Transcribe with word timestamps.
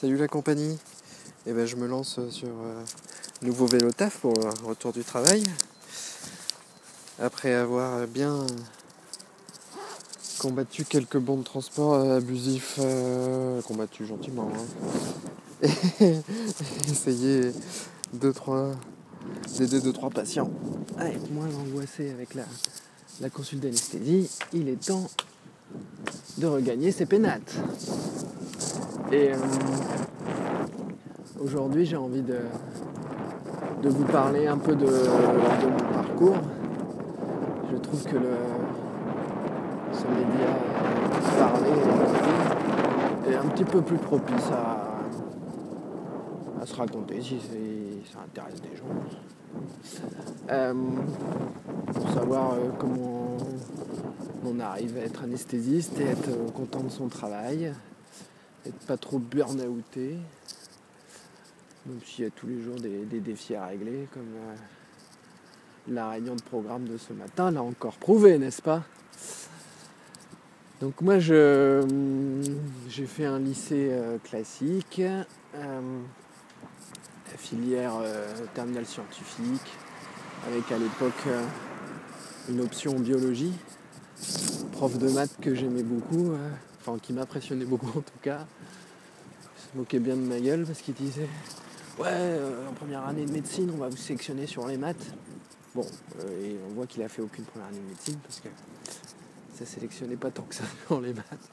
Salut 0.00 0.16
la 0.16 0.28
compagnie. 0.28 0.78
Et 1.44 1.52
ben 1.52 1.66
je 1.66 1.74
me 1.74 1.88
lance 1.88 2.20
sur 2.30 2.46
euh, 2.46 2.84
nouveau 3.42 3.66
vélo 3.66 3.90
taf 3.90 4.18
pour 4.18 4.32
le 4.32 4.64
retour 4.64 4.92
du 4.92 5.02
travail. 5.02 5.42
Après 7.18 7.52
avoir 7.52 8.06
bien 8.06 8.46
combattu 10.38 10.84
quelques 10.84 11.18
bons 11.18 11.38
de 11.38 11.42
transport 11.42 11.94
abusifs, 11.94 12.78
euh, 12.78 13.60
combattu 13.62 14.06
gentiment, 14.06 14.52
hein. 14.54 15.68
et 16.00 16.14
essayer 16.88 17.50
deux 18.12 18.32
trois 18.32 18.70
d'aider 19.58 19.80
deux 19.80 19.92
trois 19.92 20.10
patients 20.10 20.52
à 20.96 21.08
être 21.08 21.28
moins 21.32 21.48
angoissés 21.56 22.10
avec 22.10 22.34
la, 22.34 22.44
la 23.20 23.30
consulte 23.30 23.64
d'anesthésie, 23.64 24.30
il 24.52 24.68
est 24.68 24.86
temps 24.86 25.10
de 26.36 26.46
regagner 26.46 26.92
ses 26.92 27.06
pénates. 27.06 27.56
Et 29.10 29.32
euh, 29.32 29.36
aujourd'hui, 31.40 31.86
j'ai 31.86 31.96
envie 31.96 32.20
de, 32.20 32.40
de 33.82 33.88
vous 33.88 34.04
parler 34.04 34.46
un 34.46 34.58
peu 34.58 34.74
de, 34.74 34.84
mon 34.84 35.92
parcours. 35.94 36.36
Je 37.72 37.76
trouve 37.78 38.04
que 38.04 38.16
le, 38.16 38.36
ce 39.92 40.04
média 40.08 40.48
parler 41.38 41.70
est 43.30 43.36
un 43.36 43.48
petit 43.48 43.64
peu 43.64 43.80
plus 43.80 43.96
propice 43.96 44.50
à, 44.52 45.00
à 46.62 46.66
se 46.66 46.76
raconter 46.76 47.22
si 47.22 47.38
ça 48.12 48.18
intéresse 48.24 48.60
des 48.60 48.76
gens. 48.76 48.84
Euh, 50.50 50.74
pour 51.94 52.10
savoir 52.10 52.52
euh, 52.52 52.68
comment 52.78 53.38
on 54.44 54.60
arrive 54.60 54.98
à 54.98 55.00
être 55.00 55.24
anesthésiste 55.24 55.98
et 55.98 56.04
être 56.04 56.52
content 56.52 56.80
de 56.80 56.90
son 56.90 57.08
travail 57.08 57.72
pas 58.86 58.96
trop 58.96 59.18
burn-outé, 59.18 60.16
même 61.86 62.00
s'il 62.04 62.24
y 62.24 62.26
a 62.26 62.30
tous 62.30 62.46
les 62.46 62.62
jours 62.62 62.76
des, 62.76 63.20
défis 63.20 63.54
à 63.54 63.66
régler, 63.66 64.08
comme 64.12 64.22
euh, 64.22 64.54
la 65.88 66.10
réunion 66.10 66.34
de 66.34 66.42
programme 66.42 66.86
de 66.86 66.96
ce 66.96 67.12
matin 67.12 67.50
l'a 67.50 67.62
encore 67.62 67.96
prouvé, 67.96 68.38
n'est-ce 68.38 68.62
pas? 68.62 68.84
Donc 70.80 71.00
moi, 71.00 71.18
je, 71.18 71.82
hum, 71.82 72.42
j'ai 72.88 73.06
fait 73.06 73.24
un 73.24 73.38
lycée 73.38 73.88
euh, 73.90 74.18
classique, 74.18 75.02
euh, 75.54 76.00
filière 77.36 77.94
terminale 78.54 78.86
scientifique, 78.86 79.72
avec 80.46 80.70
à 80.72 80.78
l'époque 80.78 81.28
une 82.48 82.60
option 82.60 82.98
biologie, 82.98 83.52
prof 84.72 84.98
de 84.98 85.08
maths 85.08 85.36
que 85.40 85.54
j'aimais 85.54 85.84
beaucoup 85.84 86.34
qui 86.96 87.12
m'impressionnait 87.12 87.66
beaucoup 87.66 87.86
en 87.98 88.02
tout 88.02 88.18
cas. 88.22 88.46
Se 89.72 89.76
moquait 89.76 89.98
bien 89.98 90.16
de 90.16 90.22
ma 90.22 90.40
gueule 90.40 90.64
parce 90.64 90.80
qu'il 90.80 90.94
disait 90.94 91.28
Ouais, 91.98 92.06
euh, 92.08 92.68
en 92.68 92.72
première 92.72 93.06
année 93.06 93.26
de 93.26 93.32
médecine, 93.32 93.70
on 93.74 93.78
va 93.78 93.88
vous 93.88 93.96
sélectionner 93.96 94.46
sur 94.46 94.66
les 94.66 94.78
maths. 94.78 95.14
Bon, 95.74 95.84
euh, 96.20 96.44
et 96.44 96.56
on 96.70 96.74
voit 96.74 96.86
qu'il 96.86 97.02
a 97.02 97.08
fait 97.08 97.22
aucune 97.22 97.44
première 97.44 97.68
année 97.68 97.80
de 97.80 97.88
médecine 97.88 98.16
parce 98.22 98.40
que 98.40 98.48
ça 99.54 99.66
sélectionnait 99.66 100.16
pas 100.16 100.30
tant 100.30 100.44
que 100.44 100.54
ça 100.54 100.64
dans 100.88 101.00
les 101.00 101.12
maths. 101.12 101.50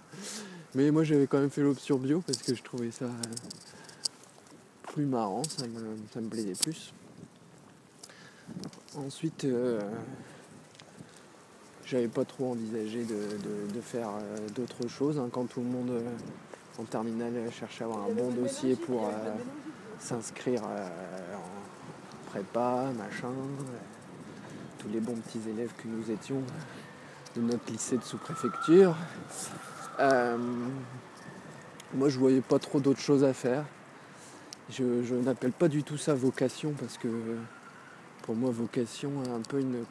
Mais 0.75 0.91
moi 0.91 1.03
j'avais 1.03 1.27
quand 1.27 1.39
même 1.39 1.49
fait 1.49 1.61
l'option 1.61 1.97
bio 1.97 2.21
parce 2.21 2.39
que 2.39 2.53
je 2.53 2.63
trouvais 2.63 2.91
ça 2.91 3.05
euh, 3.05 3.09
plus 4.83 5.05
marrant, 5.05 5.41
ça 5.43 5.65
me, 5.67 6.29
plaisait 6.29 6.53
plus. 6.53 6.93
Ensuite, 8.95 9.45
j'avais 11.85 12.07
pas 12.07 12.25
trop 12.25 12.51
envisagé 12.51 13.03
de, 13.03 13.81
faire 13.81 14.09
euh, 14.09 14.37
d'autres 14.55 14.87
choses. 14.87 15.19
Hein. 15.19 15.29
quand 15.31 15.45
tout 15.45 15.59
le 15.59 15.67
monde 15.67 15.91
en 16.77 16.83
terminale 16.83 17.33
cherchait 17.51 17.83
à 17.83 17.87
avoir 17.87 18.05
un 18.05 18.13
bon 18.13 18.31
dossier 18.31 18.75
pour 18.75 19.05
euh, 19.05 19.11
s'inscrire 19.99 20.63
en 20.63 22.29
prépa, 22.29 22.91
machin, 22.97 23.29
tous 24.79 24.89
les 24.89 24.99
bons 24.99 25.15
petits 25.15 25.41
élèves 25.49 25.71
que 25.77 25.87
nous 25.87 26.11
étions 26.11 26.41
de 27.35 27.41
notre 27.41 27.71
lycée 27.71 27.97
de 27.97 28.03
sous-préfecture. 28.03 28.95
moi 31.93 32.09
je 32.09 32.19
voyais 32.19 32.41
pas 32.41 32.59
trop 32.59 32.79
d'autres 32.79 32.99
choses 32.99 33.23
à 33.23 33.33
faire. 33.33 33.63
je 34.69 35.15
n'appelle 35.15 35.53
pas 35.53 35.67
du 35.67 35.83
tout 35.83 35.97
ça 35.97 36.13
vocation 36.13 36.73
parce 36.77 36.97
que 36.97 37.07
pour 38.25 38.35
moi, 38.35 38.49
vocation 38.49 39.11
a 39.27 39.35
un 39.35 39.41
peu 39.41 39.59
une, 39.59 39.85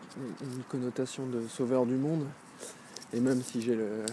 connotation 0.68 1.24
de 1.26 1.46
sauveur 1.46 1.86
du 1.86 1.94
monde. 1.94 2.26
Et 3.12 3.20
même 3.20 3.40
si 3.42 3.62
j'ai 3.62 3.76
le, 3.76 4.04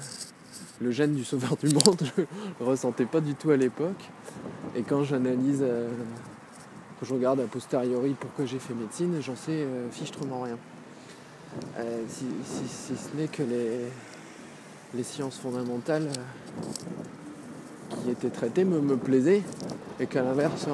gène 0.91 1.13
du 1.13 1.23
sauveur 1.23 1.55
du 1.57 1.67
monde, 1.67 2.01
je 2.01 2.21
ne 2.21 2.27
le 2.59 2.65
ressentais 2.65 3.05
pas 3.05 3.21
du 3.21 3.35
tout 3.35 3.51
à 3.51 3.57
l'époque. 3.57 4.09
Et 4.75 4.83
quand 4.83 5.03
j'analyse, 5.03 5.59
euh, 5.61 5.89
quand 6.99 7.05
je 7.05 7.13
regarde 7.13 7.39
a 7.39 7.45
posteriori 7.45 8.15
pourquoi 8.19 8.45
j'ai 8.45 8.59
fait 8.59 8.73
médecine, 8.73 9.15
j'en 9.21 9.35
sais 9.35 9.51
euh, 9.51 9.89
fichtrement 9.91 10.41
rien. 10.41 10.57
Euh, 11.77 12.03
si, 12.07 12.25
ce 12.95 13.17
n'est 13.17 13.27
que 13.27 13.43
les, 13.43 15.03
sciences 15.03 15.37
fondamentales 15.37 16.09
qui 17.89 18.11
étaient 18.11 18.29
traitées 18.29 18.63
me, 18.63 18.95
plaisaient 18.95 19.41
et 19.99 20.05
qu'à 20.05 20.21
l'inverse, 20.21 20.67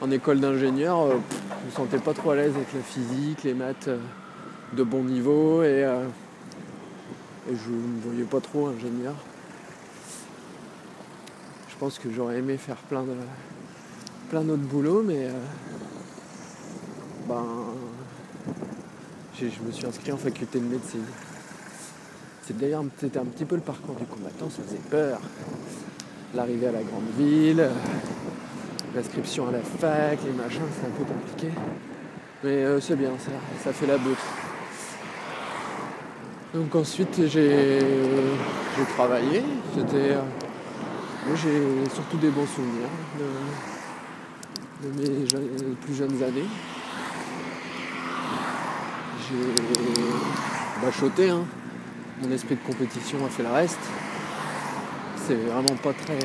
en, 0.00 0.10
école 0.10 0.40
d'ingénieur, 0.40 1.00
euh, 1.00 1.16
je 1.60 1.66
me 1.66 1.70
sentais 1.72 1.98
pas 1.98 2.14
trop 2.14 2.30
à 2.30 2.36
l'aise 2.36 2.54
avec 2.54 2.72
la 2.72 2.80
physique, 2.80 3.44
les 3.44 3.54
maths 3.54 3.88
euh, 3.88 3.98
de 4.72 4.82
bon 4.82 5.02
niveau 5.04 5.62
et, 5.62 5.84
euh, 7.48 7.54
je 7.64 7.70
ne 7.70 7.76
me 7.76 8.00
voyais 8.00 8.24
pas 8.24 8.40
trop 8.40 8.68
ingénieur. 8.68 9.14
Je 11.68 11.76
pense 11.76 11.98
que 11.98 12.10
j'aurais 12.10 12.38
aimé 12.38 12.56
faire 12.56 12.76
plein 12.76 13.04
d'autres 14.42 14.62
boulots, 14.62 15.02
mais 15.02 15.28
ben 17.28 17.44
je 19.40 19.62
me 19.64 19.70
suis 19.70 19.86
inscrit 19.86 20.10
en 20.10 20.16
faculté 20.16 20.58
de 20.58 20.64
médecine. 20.64 21.04
C'est 22.42 22.56
d'ailleurs 22.56 22.82
c'était 22.98 23.18
un 23.18 23.24
petit 23.24 23.44
peu 23.44 23.54
le 23.54 23.60
parcours 23.60 23.94
du 23.94 24.04
combattant, 24.04 24.50
ça 24.50 24.62
faisait 24.62 24.80
peur. 24.90 25.20
L'arrivée 26.34 26.66
à 26.66 26.72
la 26.72 26.82
grande 26.82 27.08
ville, 27.16 27.68
l'inscription 28.94 29.48
à 29.48 29.52
la 29.52 29.60
fac, 29.60 30.18
les 30.24 30.32
machins, 30.32 30.62
c'est 30.80 30.86
un 30.86 30.90
peu 30.90 31.04
compliqué. 31.04 31.52
Mais 32.42 32.64
euh, 32.64 32.80
c'est 32.80 32.96
bien, 32.96 33.10
ça, 33.18 33.32
ça 33.62 33.72
fait 33.72 33.86
la 33.86 33.98
bouffe. 33.98 34.37
Donc 36.54 36.74
ensuite 36.74 37.20
j'ai 37.28 37.78
travaillé. 38.96 39.42
C'était. 39.74 40.12
Euh, 40.12 40.22
j'ai 41.34 41.62
surtout 41.94 42.16
des 42.16 42.30
bons 42.30 42.46
souvenirs 42.46 42.88
de, 44.82 44.88
mes 45.02 45.26
plus 45.82 45.94
jeunes 45.94 46.22
années. 46.22 46.48
J'ai 49.28 50.82
bachoté, 50.82 51.28
hein. 51.28 51.44
mon 52.22 52.30
esprit 52.32 52.54
de 52.54 52.66
compétition 52.66 53.18
a 53.26 53.28
fait 53.28 53.42
le 53.42 53.50
reste. 53.50 53.78
C'est 55.16 55.34
vraiment 55.34 55.76
pas 55.82 55.92
très 55.92 56.18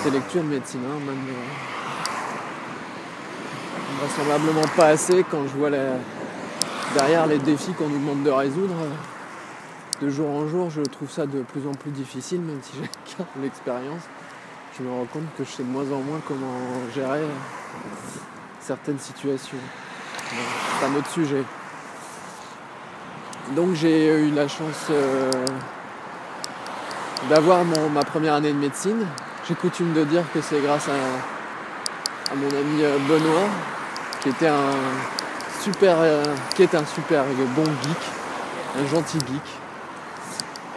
intellectuel 0.00 0.44
médecine, 0.44 0.80
hein, 0.84 0.98
même 1.06 1.14
euh, 1.28 1.44
vraisemblablement 4.00 4.66
pas 4.74 4.86
assez 4.86 5.24
quand 5.30 5.46
je 5.46 5.56
vois 5.56 5.70
derrière 6.96 7.26
les 7.26 7.38
défis 7.38 7.72
qu'on 7.72 7.88
nous 7.88 7.98
demande 7.98 8.22
de 8.22 8.30
résoudre. 8.30 8.74
De 10.00 10.08
jour 10.08 10.30
en 10.30 10.48
jour, 10.48 10.70
je 10.70 10.80
trouve 10.80 11.10
ça 11.10 11.26
de 11.26 11.42
plus 11.42 11.66
en 11.66 11.72
plus 11.72 11.90
difficile, 11.90 12.40
même 12.40 12.60
si 12.62 12.72
j'ai 13.06 13.42
l'expérience. 13.42 14.02
Je 14.78 14.82
me 14.82 14.90
rends 14.90 15.06
compte 15.12 15.26
que 15.36 15.44
je 15.44 15.50
sais 15.50 15.62
de 15.62 15.68
moins 15.68 15.84
en 15.84 16.00
moins 16.00 16.20
comment 16.26 16.58
gérer 16.94 17.24
certaines 18.60 18.98
situations. 18.98 19.58
c'est 20.80 20.86
un 20.86 20.94
autre 20.94 21.10
sujet. 21.10 21.42
Donc 23.54 23.74
j'ai 23.74 24.26
eu 24.26 24.30
la 24.30 24.48
chance 24.48 24.86
euh, 24.90 25.30
d'avoir 27.30 27.64
ma 27.64 28.02
première 28.02 28.34
année 28.34 28.52
de 28.52 28.58
médecine 28.58 29.06
j'ai 29.48 29.54
coutume 29.54 29.92
de 29.92 30.02
dire 30.02 30.24
que 30.34 30.40
c'est 30.40 30.60
grâce 30.60 30.88
à, 30.88 32.34
mon 32.34 32.48
ami 32.48 32.82
euh, 32.82 32.98
Benoît, 33.08 33.48
qui 34.20 34.30
était 34.30 34.48
un 34.48 34.72
super, 35.66 35.96
euh, 35.98 36.22
qui 36.54 36.62
est 36.62 36.74
un 36.76 36.84
super 36.86 37.24
bon 37.56 37.64
geek, 37.64 37.98
un 38.78 38.86
gentil 38.86 39.18
geek. 39.18 39.42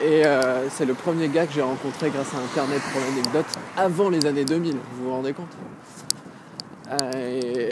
Et 0.01 0.25
euh, 0.25 0.67
c'est 0.69 0.85
le 0.85 0.95
premier 0.95 1.27
gars 1.27 1.45
que 1.45 1.53
j'ai 1.53 1.61
rencontré 1.61 2.09
grâce 2.09 2.33
à 2.33 2.37
Internet 2.37 2.81
pour 2.91 2.99
l'anecdote 3.01 3.45
avant 3.77 4.09
les 4.09 4.25
années 4.25 4.45
2000, 4.45 4.73
vous 4.73 5.03
vous 5.03 5.11
rendez 5.11 5.33
compte? 5.33 5.51
Et... 7.15 7.71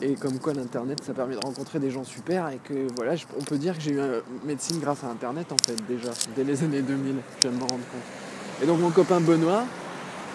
et... 0.00 0.14
comme 0.14 0.38
quoi 0.38 0.54
l'Internet 0.54 1.02
ça 1.04 1.12
permet 1.12 1.34
de 1.34 1.44
rencontrer 1.44 1.80
des 1.80 1.90
gens 1.90 2.04
super 2.04 2.48
et 2.48 2.58
que 2.64 2.86
voilà, 2.96 3.12
on 3.38 3.42
peut 3.42 3.58
dire 3.58 3.76
que 3.76 3.82
j'ai 3.82 3.92
eu 3.92 4.00
médecine 4.46 4.80
grâce 4.80 5.04
à 5.04 5.08
Internet 5.08 5.52
en 5.52 5.56
fait 5.66 5.76
déjà, 5.86 6.12
dès 6.34 6.44
les 6.44 6.64
années 6.64 6.80
2000, 6.80 7.16
je 7.42 7.48
viens 7.48 7.50
de 7.50 7.62
me 7.62 7.68
rendre 7.68 7.84
compte. 7.92 8.62
Et 8.62 8.66
donc 8.66 8.80
mon 8.80 8.90
copain 8.90 9.20
Benoît, 9.20 9.64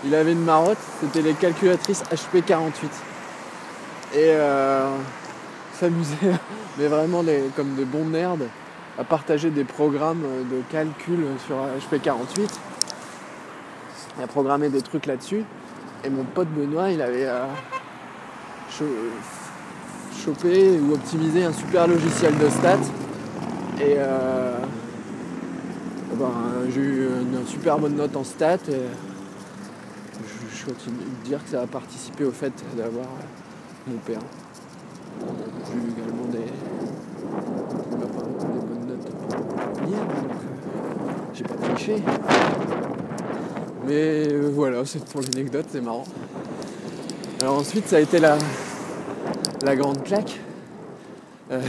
il 0.06 0.14
avait 0.14 0.34
une 0.34 0.44
marotte, 0.44 0.78
c'était 1.02 1.24
les 1.24 1.34
calculatrices 1.34 2.04
HP48. 2.04 3.11
Et 4.14 4.32
euh, 4.32 4.90
s'amusait, 5.80 6.16
mais 6.78 6.88
vraiment 6.88 7.24
comme 7.56 7.76
des 7.76 7.86
bons 7.86 8.06
nerds, 8.06 8.36
à 9.00 9.04
partager 9.04 9.50
des 9.50 9.64
programmes 9.64 10.24
de 10.52 10.62
calcul 10.70 11.26
sur 11.46 11.56
HP48. 11.56 12.50
et 14.20 14.24
à 14.24 14.28
programmer 14.28 14.70
des 14.70 14.82
trucs 14.82 15.06
là-dessus. 15.06 15.44
Et 16.04 16.10
mon 16.10 16.24
pote 16.24 16.50
Benoît, 16.50 16.90
il 16.90 17.02
avait 17.02 17.28
euh, 17.28 17.46
chopé 20.24 20.80
ou 20.80 20.94
optimisé 20.94 21.44
un 21.44 21.54
super 21.54 21.88
logiciel 21.88 22.38
de 22.38 22.50
stats. 22.50 22.78
Et 23.80 23.96
euh, 23.98 24.58
ben, 26.16 26.32
j'ai 26.70 26.82
eu 26.82 27.08
une 27.22 27.46
super 27.46 27.78
bonne 27.78 27.96
note 27.96 28.16
en 28.16 28.24
stats. 28.24 28.56
Et 28.70 28.82
je, 30.56 30.66
continue 30.66 30.98
de 30.98 31.28
dire 31.28 31.44
que 31.44 31.50
ça 31.50 31.62
a 31.62 31.68
participé 31.68 32.24
au 32.24 32.32
fait 32.32 32.54
d'avoir 32.76 33.08
mon 33.88 33.98
père. 33.98 34.20
J'ai 35.66 35.78
eu 35.78 35.92
également 35.92 36.26
des, 36.32 36.40
des 36.40 36.46
bonnes 38.68 38.88
notes 38.88 39.08
hier, 39.88 40.00
donc 40.00 40.32
euh, 40.32 41.34
j'ai 41.34 41.44
pas 41.44 41.56
triché. 41.56 41.96
Mais 43.86 44.28
euh, 44.32 44.52
voilà, 44.54 44.86
c'est 44.86 45.04
pour 45.06 45.22
l'anecdote, 45.22 45.66
c'est 45.70 45.82
marrant. 45.82 46.04
Alors 47.42 47.58
ensuite, 47.58 47.88
ça 47.88 47.98
a 47.98 48.00
été 48.00 48.20
la, 48.20 48.38
la 49.64 49.76
grande 49.76 50.04
claque. 50.04 50.40
Euh, 51.52 51.62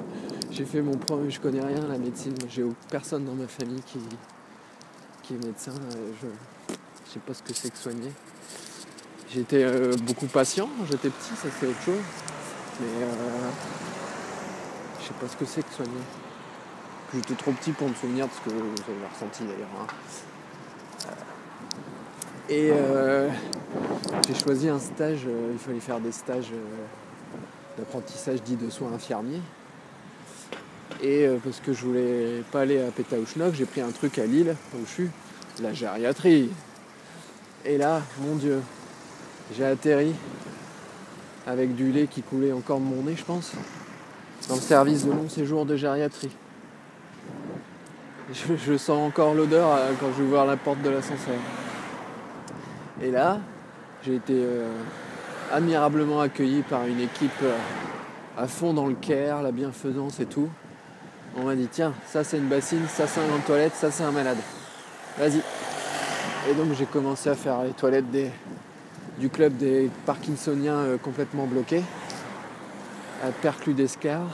j'ai 0.50 0.64
fait 0.64 0.82
mon 0.82 0.96
premier, 0.96 1.30
je 1.30 1.40
connais 1.40 1.60
rien 1.60 1.82
à 1.84 1.88
la 1.88 1.98
médecine, 1.98 2.34
j'ai 2.48 2.64
personne 2.90 3.24
dans 3.24 3.34
ma 3.34 3.48
famille 3.48 3.82
qui, 3.86 3.98
qui 5.22 5.34
est 5.34 5.44
médecin, 5.44 5.72
je 6.22 6.26
ne 6.26 6.32
sais 7.12 7.20
pas 7.20 7.34
ce 7.34 7.42
que 7.42 7.52
c'est 7.52 7.70
que 7.70 7.76
soigner. 7.76 8.12
J'étais 9.32 9.66
beaucoup 10.02 10.26
patient, 10.26 10.68
j'étais 10.88 11.10
petit, 11.10 11.34
ça 11.36 11.48
c'est 11.58 11.66
autre 11.66 11.82
chose, 11.82 11.94
mais 12.80 13.06
je 15.00 15.06
sais 15.06 15.14
pas 15.20 15.28
ce 15.28 15.36
que 15.36 15.44
c'est 15.44 15.62
que 15.62 15.74
soigner. 15.74 15.92
J'étais 17.14 17.34
trop 17.34 17.52
petit 17.52 17.72
pour 17.72 17.88
me 17.88 17.94
souvenir 17.94 18.26
de 18.26 18.32
ce 18.32 18.50
que 18.50 18.56
j'avais 18.86 19.06
ressenti 19.12 19.44
d'ailleurs. 19.44 19.68
Hein. 19.80 19.86
Et 22.48 22.70
euh, 22.72 23.28
j'ai 24.28 24.34
choisi 24.34 24.68
un 24.68 24.78
stage, 24.78 25.22
euh, 25.26 25.50
il 25.52 25.58
fallait 25.58 25.80
faire 25.80 25.98
des 25.98 26.12
stages 26.12 26.52
euh, 26.52 27.76
d'apprentissage 27.76 28.40
dit 28.42 28.54
de 28.54 28.70
soins 28.70 28.92
infirmiers. 28.92 29.40
Et 31.02 31.28
parce 31.44 31.60
que 31.60 31.74
je 31.74 31.84
voulais 31.84 32.42
pas 32.50 32.62
aller 32.62 32.80
à 32.80 32.90
Pétaouchnok, 32.90 33.52
j'ai 33.54 33.66
pris 33.66 33.82
un 33.82 33.90
truc 33.90 34.18
à 34.18 34.24
Lille, 34.24 34.56
où 34.74 34.78
je 34.86 34.90
suis, 34.90 35.10
la 35.60 35.74
gériatrie. 35.74 36.50
Et 37.66 37.76
là, 37.76 38.00
mon 38.20 38.36
Dieu, 38.36 38.62
j'ai 39.54 39.64
atterri 39.64 40.14
avec 41.46 41.74
du 41.74 41.92
lait 41.92 42.06
qui 42.06 42.22
coulait 42.22 42.52
encore 42.52 42.80
mon 42.80 43.02
nez, 43.02 43.14
je 43.16 43.24
pense, 43.24 43.52
dans 44.48 44.56
le 44.56 44.60
service 44.60 45.04
de 45.04 45.12
long 45.12 45.28
séjour 45.28 45.64
de 45.64 45.76
gériatrie. 45.76 46.32
Je, 48.32 48.76
sens 48.76 49.06
encore 49.06 49.34
l'odeur 49.34 49.78
quand 50.00 50.08
je 50.16 50.22
vais 50.22 50.28
voir 50.28 50.46
la 50.46 50.56
porte 50.56 50.82
de 50.82 50.90
l'ascenseur. 50.90 51.36
Et 53.00 53.12
là, 53.12 53.38
j'ai 54.04 54.16
été 54.16 54.34
euh, 54.34 54.68
admirablement 55.52 56.20
accueilli 56.20 56.62
par 56.62 56.86
une 56.86 56.98
équipe 56.98 57.30
euh, 57.44 57.56
à 58.36 58.48
fond 58.48 58.74
dans 58.74 58.86
le 58.86 58.94
care, 58.94 59.42
la 59.42 59.52
bienfaisance 59.52 60.18
et 60.18 60.26
tout. 60.26 60.48
On 61.36 61.44
m'a 61.44 61.54
dit 61.54 61.68
tiens, 61.70 61.92
ça 62.06 62.24
c'est 62.24 62.38
une 62.38 62.48
bassine, 62.48 62.86
ça 62.88 63.06
c'est 63.06 63.20
un 63.20 63.38
toilette, 63.46 63.74
ça 63.74 63.92
c'est 63.92 64.02
un 64.02 64.10
malade. 64.10 64.38
Vas-y. 65.18 65.40
Et 66.50 66.54
donc 66.54 66.74
j'ai 66.76 66.86
commencé 66.86 67.28
à 67.28 67.34
faire 67.34 67.62
les 67.62 67.72
toilettes 67.72 68.10
du 69.18 69.28
club 69.30 69.56
des 69.56 69.90
Parkinsoniens 70.04 70.78
euh, 70.78 70.98
complètement 70.98 71.46
bloqués, 71.46 71.82
à 73.24 73.30
Perclus 73.30 73.74
d'Escar. 73.74 74.26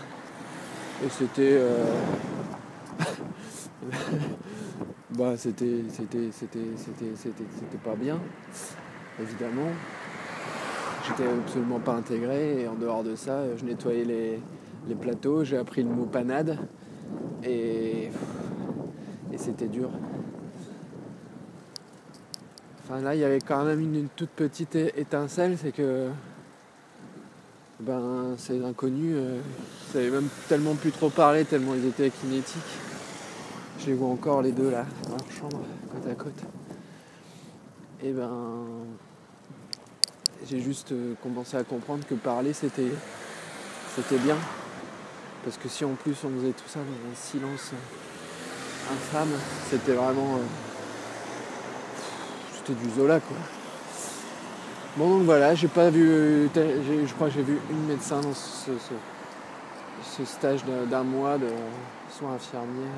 Et 1.04 1.08
c'était. 1.08 1.58
bah 5.18 5.36
c'était 5.36 5.84
c'était 5.88 6.30
c'était 6.30 6.58
c'était 6.76 7.14
c'était 7.14 7.78
pas 7.84 7.94
bien 7.94 8.18
évidemment 9.20 9.68
j'étais 11.06 11.28
absolument 11.28 11.80
pas 11.80 11.94
intégré 11.94 12.62
et 12.62 12.68
en 12.68 12.74
dehors 12.74 13.04
de 13.04 13.14
ça 13.14 13.42
je 13.56 13.64
nettoyais 13.64 14.04
les, 14.04 14.94
plateaux 14.94 15.44
j'ai 15.44 15.56
appris 15.56 15.82
le 15.82 15.90
mot 15.90 16.06
panade 16.06 16.58
et 17.44 18.10
et 19.32 19.38
c'était 19.38 19.68
dur 19.68 19.90
là 23.00 23.14
il 23.14 23.20
y 23.20 23.24
avait 23.24 23.40
quand 23.40 23.64
même 23.64 23.80
une, 23.80 24.08
toute 24.16 24.30
petite 24.30 24.74
étincelle 24.76 25.56
c'est 25.60 25.72
que 25.72 26.08
ben 27.80 28.34
ces 28.38 28.64
inconnus 28.64 29.14
euh, 29.16 29.40
ça 29.92 29.98
même 29.98 30.28
tellement 30.48 30.74
plus 30.74 30.92
trop 30.92 31.10
parler 31.10 31.44
tellement 31.44 31.74
ils 31.74 31.86
étaient 31.86 32.10
kinétiques 32.10 32.62
je 33.82 33.88
les 33.88 33.94
vois 33.94 34.10
encore 34.10 34.42
les 34.42 34.52
deux 34.52 34.70
là, 34.70 34.84
dans 35.04 35.16
leur 35.16 35.30
chambre, 35.32 35.60
côte 35.90 36.06
à 36.08 36.14
côte. 36.14 36.40
Et 38.02 38.12
ben 38.12 38.30
j'ai 40.48 40.60
juste 40.60 40.92
euh, 40.92 41.14
commencé 41.22 41.56
à 41.56 41.64
comprendre 41.64 42.06
que 42.06 42.14
parler 42.14 42.52
c'était 42.52 42.90
c'était 43.96 44.18
bien. 44.18 44.36
Parce 45.44 45.56
que 45.56 45.68
si 45.68 45.84
en 45.84 45.94
plus 45.94 46.16
on 46.24 46.30
faisait 46.38 46.52
tout 46.52 46.68
ça 46.68 46.78
dans 46.78 47.10
un 47.10 47.14
silence 47.14 47.72
infâme, 48.92 49.32
c'était 49.68 49.94
vraiment. 49.94 50.36
Euh, 50.36 50.71
c'était 52.64 52.78
du 52.80 52.90
Zola 52.90 53.20
quoi. 53.20 53.36
Bon 54.96 55.08
donc 55.08 55.22
voilà, 55.24 55.54
j'ai 55.54 55.68
pas 55.68 55.90
vu. 55.90 56.48
Je 56.54 57.14
crois 57.14 57.28
que 57.28 57.34
j'ai 57.34 57.42
vu 57.42 57.58
une 57.70 57.86
médecin 57.86 58.20
dans 58.20 58.34
ce, 58.34 60.24
stage 60.24 60.60
d'un 60.64 61.02
mois 61.02 61.38
de 61.38 61.48
soins 62.10 62.34
infirmiers 62.34 62.90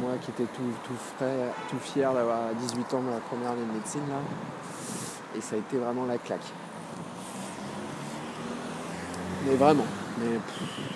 moi 0.00 0.12
qui 0.20 0.30
étais 0.30 0.44
tout, 0.44 0.94
frais, 1.16 1.52
tout 1.70 1.78
fier 1.78 2.12
d'avoir 2.12 2.54
18 2.54 2.94
ans 2.94 3.02
dans 3.02 3.10
la 3.10 3.20
première 3.20 3.50
année 3.52 3.64
de 3.66 3.72
médecine 3.72 4.02
là. 4.08 4.20
Et 5.36 5.40
ça 5.40 5.56
a 5.56 5.58
été 5.58 5.78
vraiment 5.78 6.06
la 6.06 6.18
claque. 6.18 6.40
Mais 9.46 9.54
vraiment. 9.54 9.86
Mais 10.18 10.38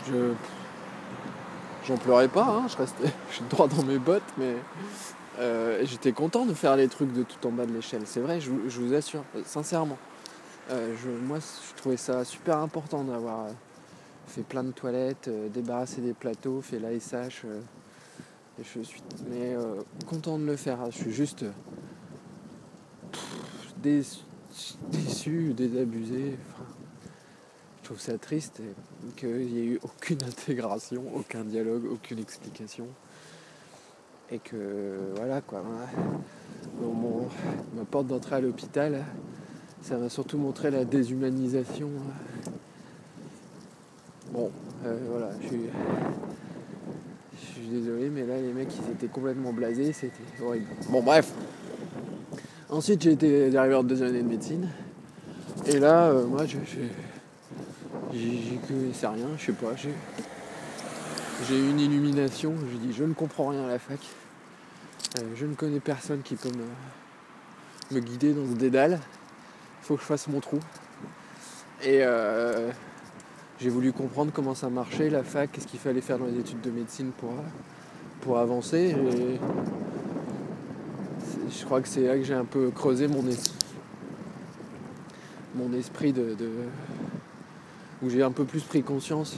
je. 0.08 0.32
J'en 1.88 1.96
pleurais 1.96 2.28
pas, 2.28 2.44
hein, 2.44 2.67
je 2.69 2.76
restais 2.76 3.12
je 3.31 3.37
suis 3.37 3.44
droit 3.49 3.67
dans 3.67 3.82
mes 3.82 3.99
bottes, 3.99 4.22
mais 4.37 4.56
euh, 5.38 5.85
j'étais 5.85 6.12
content 6.12 6.44
de 6.44 6.55
faire 6.55 6.77
les 6.77 6.88
trucs 6.88 7.12
de 7.12 7.23
tout 7.23 7.47
en 7.47 7.53
bas 7.53 7.67
de 7.67 7.73
l'échelle. 7.73 8.03
C'est 8.05 8.21
vrai, 8.21 8.41
je, 8.41 8.50
vous 8.50 8.94
assure, 8.94 9.25
sincèrement. 9.44 9.99
Euh, 10.71 10.94
moi, 11.23 11.38
je 11.38 11.77
trouvais 11.77 11.97
ça 11.97 12.25
super 12.25 12.59
important 12.59 13.05
d'avoir 13.05 13.49
fait 14.27 14.43
plein 14.43 14.62
de 14.62 14.71
toilettes, 14.71 15.29
euh, 15.29 15.49
débarrassé 15.49 16.00
des 16.00 16.12
plateaux, 16.12 16.61
fait 16.61 16.79
l'ASH, 16.79 17.44
je 18.62 18.82
suis 18.82 19.03
mais, 19.29 19.55
euh, 19.55 19.82
content 20.06 20.38
de 20.38 20.44
le 20.44 20.56
faire. 20.56 20.79
Je 20.91 20.97
suis 20.97 21.12
juste 21.12 21.44
déçu, 23.79 25.55
désabusé. 25.55 26.37
je 27.79 27.84
trouve 27.84 28.01
ça 28.01 28.19
triste 28.19 28.60
qu'il 29.17 29.46
n'y 29.46 29.58
ait 29.58 29.65
eu 29.65 29.81
aucune 29.82 30.22
intégration, 30.27 31.05
aucun 31.15 31.44
dialogue, 31.44 31.87
aucune 31.91 32.19
explication. 32.19 32.87
Et 34.32 34.39
que 34.39 34.56
voilà 35.17 35.41
quoi. 35.41 35.63
Mon, 36.81 37.29
ma 37.77 37.84
porte 37.84 38.06
d'entrée 38.06 38.37
à 38.37 38.41
l'hôpital, 38.41 39.05
ça 39.82 39.96
m'a 39.99 40.08
surtout 40.08 40.39
montré 40.39 40.70
la 40.70 40.84
déshumanisation. 40.84 41.89
Bon, 44.32 44.51
euh, 44.87 44.99
voilà, 45.10 45.31
je 45.43 45.49
suis 45.49 45.60
je 47.41 47.46
suis 47.46 47.67
désolé, 47.69 48.08
mais 48.08 48.25
là, 48.25 48.41
les 48.41 48.53
mecs, 48.53 48.69
ils 48.75 48.93
étaient 48.93 49.08
complètement 49.08 49.53
blasés, 49.53 49.93
c'était 49.93 50.15
horrible. 50.43 50.67
Bon, 50.89 51.03
bref. 51.03 51.32
Ensuite, 52.69 53.03
j'ai 53.03 53.13
été 53.13 53.56
arrivé 53.56 53.75
en 53.75 53.82
deuxième 53.82 54.10
année 54.10 54.22
de 54.22 54.29
médecine. 54.29 54.69
Et 55.67 55.79
là, 55.79 56.06
euh, 56.06 56.27
moi, 56.27 56.46
je, 56.46 56.56
j'y 58.15 58.58
connaissais 58.67 59.06
rien, 59.06 59.27
je 59.37 59.46
sais 59.46 59.53
pas. 59.53 59.75
J'ai 59.77 59.93
eu 61.49 61.70
une 61.70 61.81
illumination. 61.81 62.55
Je 62.70 62.77
dis, 62.77 62.93
je 62.93 63.05
ne 63.05 63.15
comprends 63.15 63.49
rien 63.49 63.65
à 63.65 63.69
la 63.69 63.79
fac. 63.79 63.99
Euh, 65.19 65.23
je 65.35 65.47
ne 65.47 65.55
connais 65.55 65.81
personne 65.81 66.23
qui 66.23 66.37
peut 66.37 66.51
me, 67.91 68.01
guider 68.01 68.32
dans 68.32 68.47
ce 68.47 68.56
dédale. 68.56 69.01
Il 69.82 69.87
faut 69.87 69.97
que 69.97 70.03
je 70.03 70.06
fasse 70.06 70.29
mon 70.29 70.41
trou. 70.41 70.59
Et 71.82 72.01
euh, 72.03 72.70
j'ai 73.59 73.70
voulu 73.70 73.93
comprendre 73.93 74.32
comment 74.32 74.55
ça 74.55 74.69
marchait, 74.69 75.11
la 75.11 75.25
fac, 75.25 75.51
qu'est-ce 75.51 75.67
qu'il 75.67 75.81
fallait 75.81 76.03
faire 76.03 76.19
dans 76.19 76.27
les 76.27 76.39
études 76.39 76.61
de 76.61 76.70
médecine 76.70 77.11
pour, 77.13 77.32
pour 78.20 78.39
avancer. 78.39 78.94
Je 81.51 81.65
crois 81.65 81.81
que 81.81 81.89
c'est 81.89 82.03
là 82.03 82.17
que 82.17 82.23
j'ai 82.23 82.35
un 82.35 82.44
peu 82.44 82.70
creusé 82.70 83.09
mon, 83.09 83.25
mon 85.55 85.73
esprit 85.73 86.13
de, 86.13 86.37
où 88.03 88.11
j'ai 88.11 88.23
un 88.23 88.31
peu 88.31 88.44
plus 88.44 88.63
pris 88.63 88.82
conscience 88.82 89.37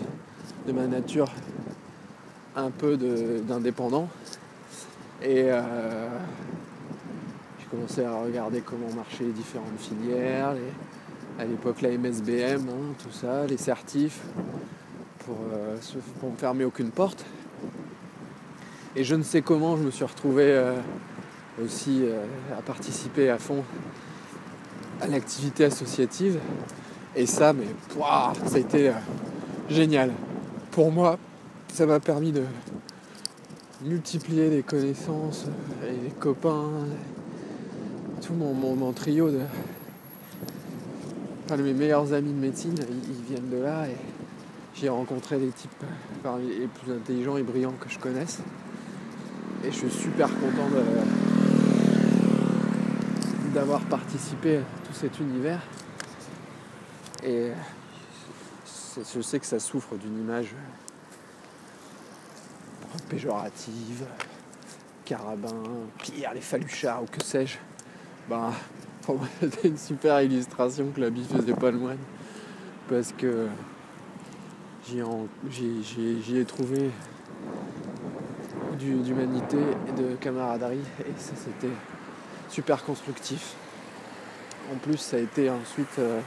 de 0.66 0.73
ma 0.73 0.87
nature 0.87 1.32
un 2.56 2.71
peu 2.71 2.97
d'indépendant. 3.47 4.09
Et 5.23 5.44
euh, 5.47 6.09
j'ai 7.59 7.66
commencé 7.66 8.04
à 8.04 8.12
regarder 8.12 8.61
comment 8.61 8.92
marchaient 8.94 9.25
les 9.25 9.32
différentes 9.32 9.78
filières, 9.78 10.54
à 11.38 11.44
l'époque 11.44 11.80
la 11.80 11.90
MSBM, 11.97 12.68
hein, 12.68 12.94
tout 13.02 13.12
ça, 13.12 13.47
les 13.47 13.56
certifs, 13.56 14.21
pour, 15.21 15.37
euh, 15.52 15.76
pour 16.21 16.32
me 16.32 16.37
fermer 16.37 16.64
aucune 16.64 16.90
porte. 16.90 17.25
Et 18.97 19.04
je 19.04 19.14
ne 19.14 19.23
sais 19.23 19.42
comment 19.42 19.76
je 19.76 19.85
me 19.85 19.90
suis 19.90 20.04
retrouvé 20.04 20.44
euh, 20.49 20.75
aussi 21.64 22.04
à 22.56 22.62
participer 22.62 23.30
à 23.30 23.38
fond 23.38 23.64
à 25.00 25.06
l'activité 25.06 25.64
associative. 25.64 26.38
Et 27.14 27.26
ça, 27.26 27.52
mais 27.52 27.66
ça 28.47 28.56
a 28.56 28.59
été 28.59 28.92
génial. 29.68 30.11
Pour 30.71 30.92
moi, 30.92 31.18
ça 31.72 31.86
m'a 31.86 32.00
permis 32.00 32.32
de 32.32 32.44
multiplier 33.80 34.50
les 34.50 34.62
connaissances 34.62 35.46
et 35.82 36.04
les 36.04 36.10
copains, 36.10 36.68
tout 38.20 38.34
mon, 38.34 38.92
trio 38.92 39.30
de. 39.30 39.40
Enfin, 41.46 41.56
mes 41.56 41.72
meilleurs 41.72 42.12
amis 42.12 42.32
de 42.32 42.38
médecine, 42.38 42.74
ils, 43.08 43.24
viennent 43.24 43.48
de 43.48 43.56
là 43.56 43.88
et 43.88 43.96
j'ai 44.74 44.90
rencontré 44.90 45.38
des 45.38 45.48
types 45.48 45.70
parmi 46.22 46.46
les 46.48 46.66
plus 46.66 46.92
intelligents 46.92 47.38
et 47.38 47.42
brillants 47.42 47.74
que 47.80 47.88
je 47.88 47.98
connaisse. 47.98 48.40
Et 49.64 49.70
je 49.70 49.76
suis 49.76 49.90
super 49.90 50.28
content 50.28 50.68
d'avoir 53.54 53.80
participé 53.82 54.58
à 54.58 54.60
tout 54.86 54.92
cet 54.92 55.20
univers. 55.20 55.62
Et 57.24 57.48
je 59.14 59.20
sais 59.22 59.38
que 59.38 59.46
ça 59.46 59.58
souffre 59.58 59.96
d'une 59.96 60.18
image 60.20 60.54
péjorative, 63.08 64.04
carabin, 65.04 65.62
Pierre, 65.99 66.34
les 66.34 66.40
faluchards 66.40 67.02
ou 67.02 67.06
que 67.06 67.22
sais-je. 67.22 67.58
Bah, 68.28 68.52
pour 69.02 69.16
moi, 69.16 69.26
c'était 69.40 69.68
une 69.68 69.78
super 69.78 70.20
illustration 70.22 70.90
que 70.94 71.00
la 71.00 71.11
bille 71.11 71.26
faisait 71.26 71.54
pas 71.54 71.70
le 71.70 71.78
moine. 71.78 71.99
Parce 72.88 73.12
que 73.12 73.49
j'y 74.88 76.37
ai 76.37 76.44
trouvé 76.44 76.90
d'humanité 78.78 79.58
et 79.88 79.92
de 79.92 80.16
camaraderie. 80.16 80.80
Et 81.00 81.12
ça, 81.18 81.32
c'était 81.37 81.72
super 82.49 82.84
constructif. 82.84 83.54
En 84.72 84.76
plus, 84.76 84.99
ça 84.99 85.16
a 85.16 85.20
été 85.20 85.50
ensuite, 85.50 85.99
euh, 85.99 86.20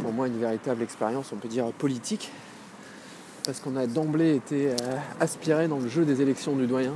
pour 0.00 0.12
moi, 0.12 0.26
une 0.26 0.38
véritable 0.38 0.82
expérience, 0.82 1.32
on 1.32 1.36
peut 1.36 1.48
dire, 1.48 1.66
politique 1.72 2.30
parce 3.46 3.60
qu'on 3.60 3.76
a 3.76 3.86
d'emblée 3.86 4.34
été 4.34 4.70
euh, 4.70 4.96
aspiré 5.20 5.68
dans 5.68 5.78
le 5.78 5.88
jeu 5.88 6.04
des 6.04 6.20
élections 6.20 6.56
du 6.56 6.66
doyen. 6.66 6.94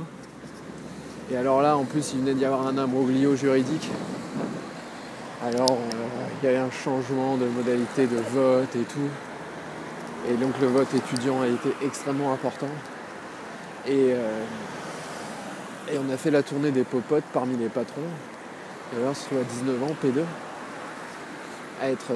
Et 1.31 1.37
alors 1.37 1.61
là, 1.61 1.77
en 1.77 1.85
plus, 1.85 2.11
il 2.13 2.19
venait 2.19 2.33
d'y 2.33 2.43
avoir 2.43 2.67
un 2.67 2.77
imbroglio 2.77 3.37
juridique. 3.37 3.89
Alors, 5.41 5.71
euh, 5.71 6.27
il 6.43 6.45
y 6.45 6.49
avait 6.49 6.59
un 6.59 6.69
changement 6.69 7.37
de 7.37 7.45
modalité 7.45 8.05
de 8.05 8.17
vote 8.17 8.75
et 8.75 8.83
tout. 8.83 9.09
Et 10.29 10.33
donc, 10.33 10.51
le 10.59 10.67
vote 10.67 10.93
étudiant 10.93 11.41
a 11.41 11.47
été 11.47 11.69
extrêmement 11.85 12.33
important. 12.33 12.69
Et, 13.87 14.11
euh, 14.11 14.43
on 15.97 16.13
a 16.13 16.17
fait 16.17 16.31
la 16.31 16.43
tournée 16.43 16.71
des 16.71 16.83
popotes 16.83 17.23
parmi 17.33 17.55
les 17.55 17.69
patrons. 17.69 18.01
D'ailleurs, 18.93 19.15
soit 19.15 19.43
19 19.65 19.83
ans, 19.83 19.95
P2, 20.03 20.21
à 21.81 21.89
être 21.89 22.11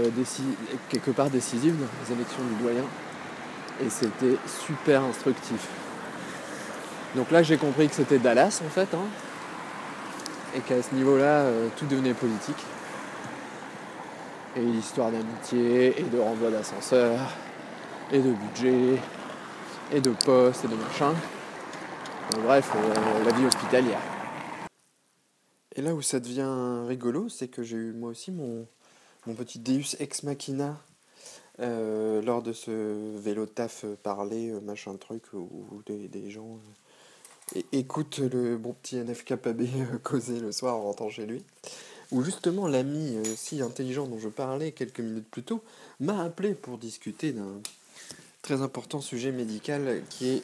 quelque 0.89 1.11
part 1.11 1.29
décisive 1.29 1.75
dans 1.77 1.87
les 2.05 2.15
élections 2.15 2.43
du 2.43 2.63
doyen 2.63 2.83
et 3.81 3.89
c'était 3.89 4.37
super 4.65 5.03
instructif. 5.03 5.67
Donc 7.15 7.31
là 7.31 7.43
j'ai 7.43 7.57
compris 7.57 7.87
que 7.87 7.95
c'était 7.95 8.19
Dallas 8.19 8.61
en 8.65 8.69
fait, 8.69 8.93
hein, 8.93 9.07
et 10.55 10.59
qu'à 10.59 10.81
ce 10.81 10.93
niveau-là 10.95 11.43
euh, 11.43 11.69
tout 11.77 11.85
devenait 11.85 12.13
politique. 12.13 12.63
Et 14.57 14.61
l'histoire 14.61 15.11
d'amitié, 15.11 15.99
et 15.99 16.03
de 16.03 16.17
renvoi 16.17 16.49
d'ascenseur, 16.49 17.19
et 18.11 18.19
de 18.19 18.31
budget, 18.31 19.01
et 19.91 19.99
de 19.99 20.11
poste, 20.11 20.63
et 20.63 20.67
de 20.69 20.75
machin. 20.75 21.13
bref, 22.41 22.71
euh, 22.75 23.23
la 23.25 23.33
vie 23.33 23.45
hospitalière. 23.45 23.99
Et 25.75 25.81
là 25.81 25.93
où 25.93 26.01
ça 26.01 26.21
devient 26.21 26.85
rigolo, 26.87 27.27
c'est 27.27 27.49
que 27.49 27.63
j'ai 27.63 27.75
eu 27.75 27.91
moi 27.91 28.11
aussi 28.11 28.31
mon, 28.31 28.65
mon 29.27 29.33
petit 29.33 29.59
Deus 29.59 29.97
ex 29.99 30.23
machina 30.23 30.77
euh, 31.61 32.21
lors 32.21 32.41
de 32.41 32.51
ce 32.51 33.17
vélo 33.17 33.45
taf 33.45 33.85
euh, 33.85 33.95
parler, 34.03 34.49
euh, 34.49 34.59
machin 34.59 34.95
truc, 34.97 35.23
où, 35.31 35.81
des, 35.85 36.29
gens 36.29 36.59
écoutent 37.71 38.19
le 38.19 38.57
bon 38.57 38.73
petit 38.73 38.97
NFKB 38.97 39.63
causer 40.03 40.39
le 40.39 40.51
soir 40.51 40.75
en 40.75 40.83
rentrant 40.83 41.09
chez 41.09 41.25
lui, 41.25 41.43
où 42.11 42.23
justement 42.23 42.67
l'ami 42.67 43.17
si 43.37 43.61
intelligent 43.61 44.05
dont 44.07 44.19
je 44.19 44.27
parlais 44.27 44.73
quelques 44.73 44.99
minutes 44.99 45.29
plus 45.29 45.43
tôt 45.43 45.63
m'a 45.99 46.23
appelé 46.23 46.55
pour 46.55 46.77
discuter 46.77 47.31
d'un 47.31 47.61
très 48.41 48.61
important 48.61 48.99
sujet 48.99 49.31
médical 49.31 50.01
qui 50.09 50.29
est 50.29 50.43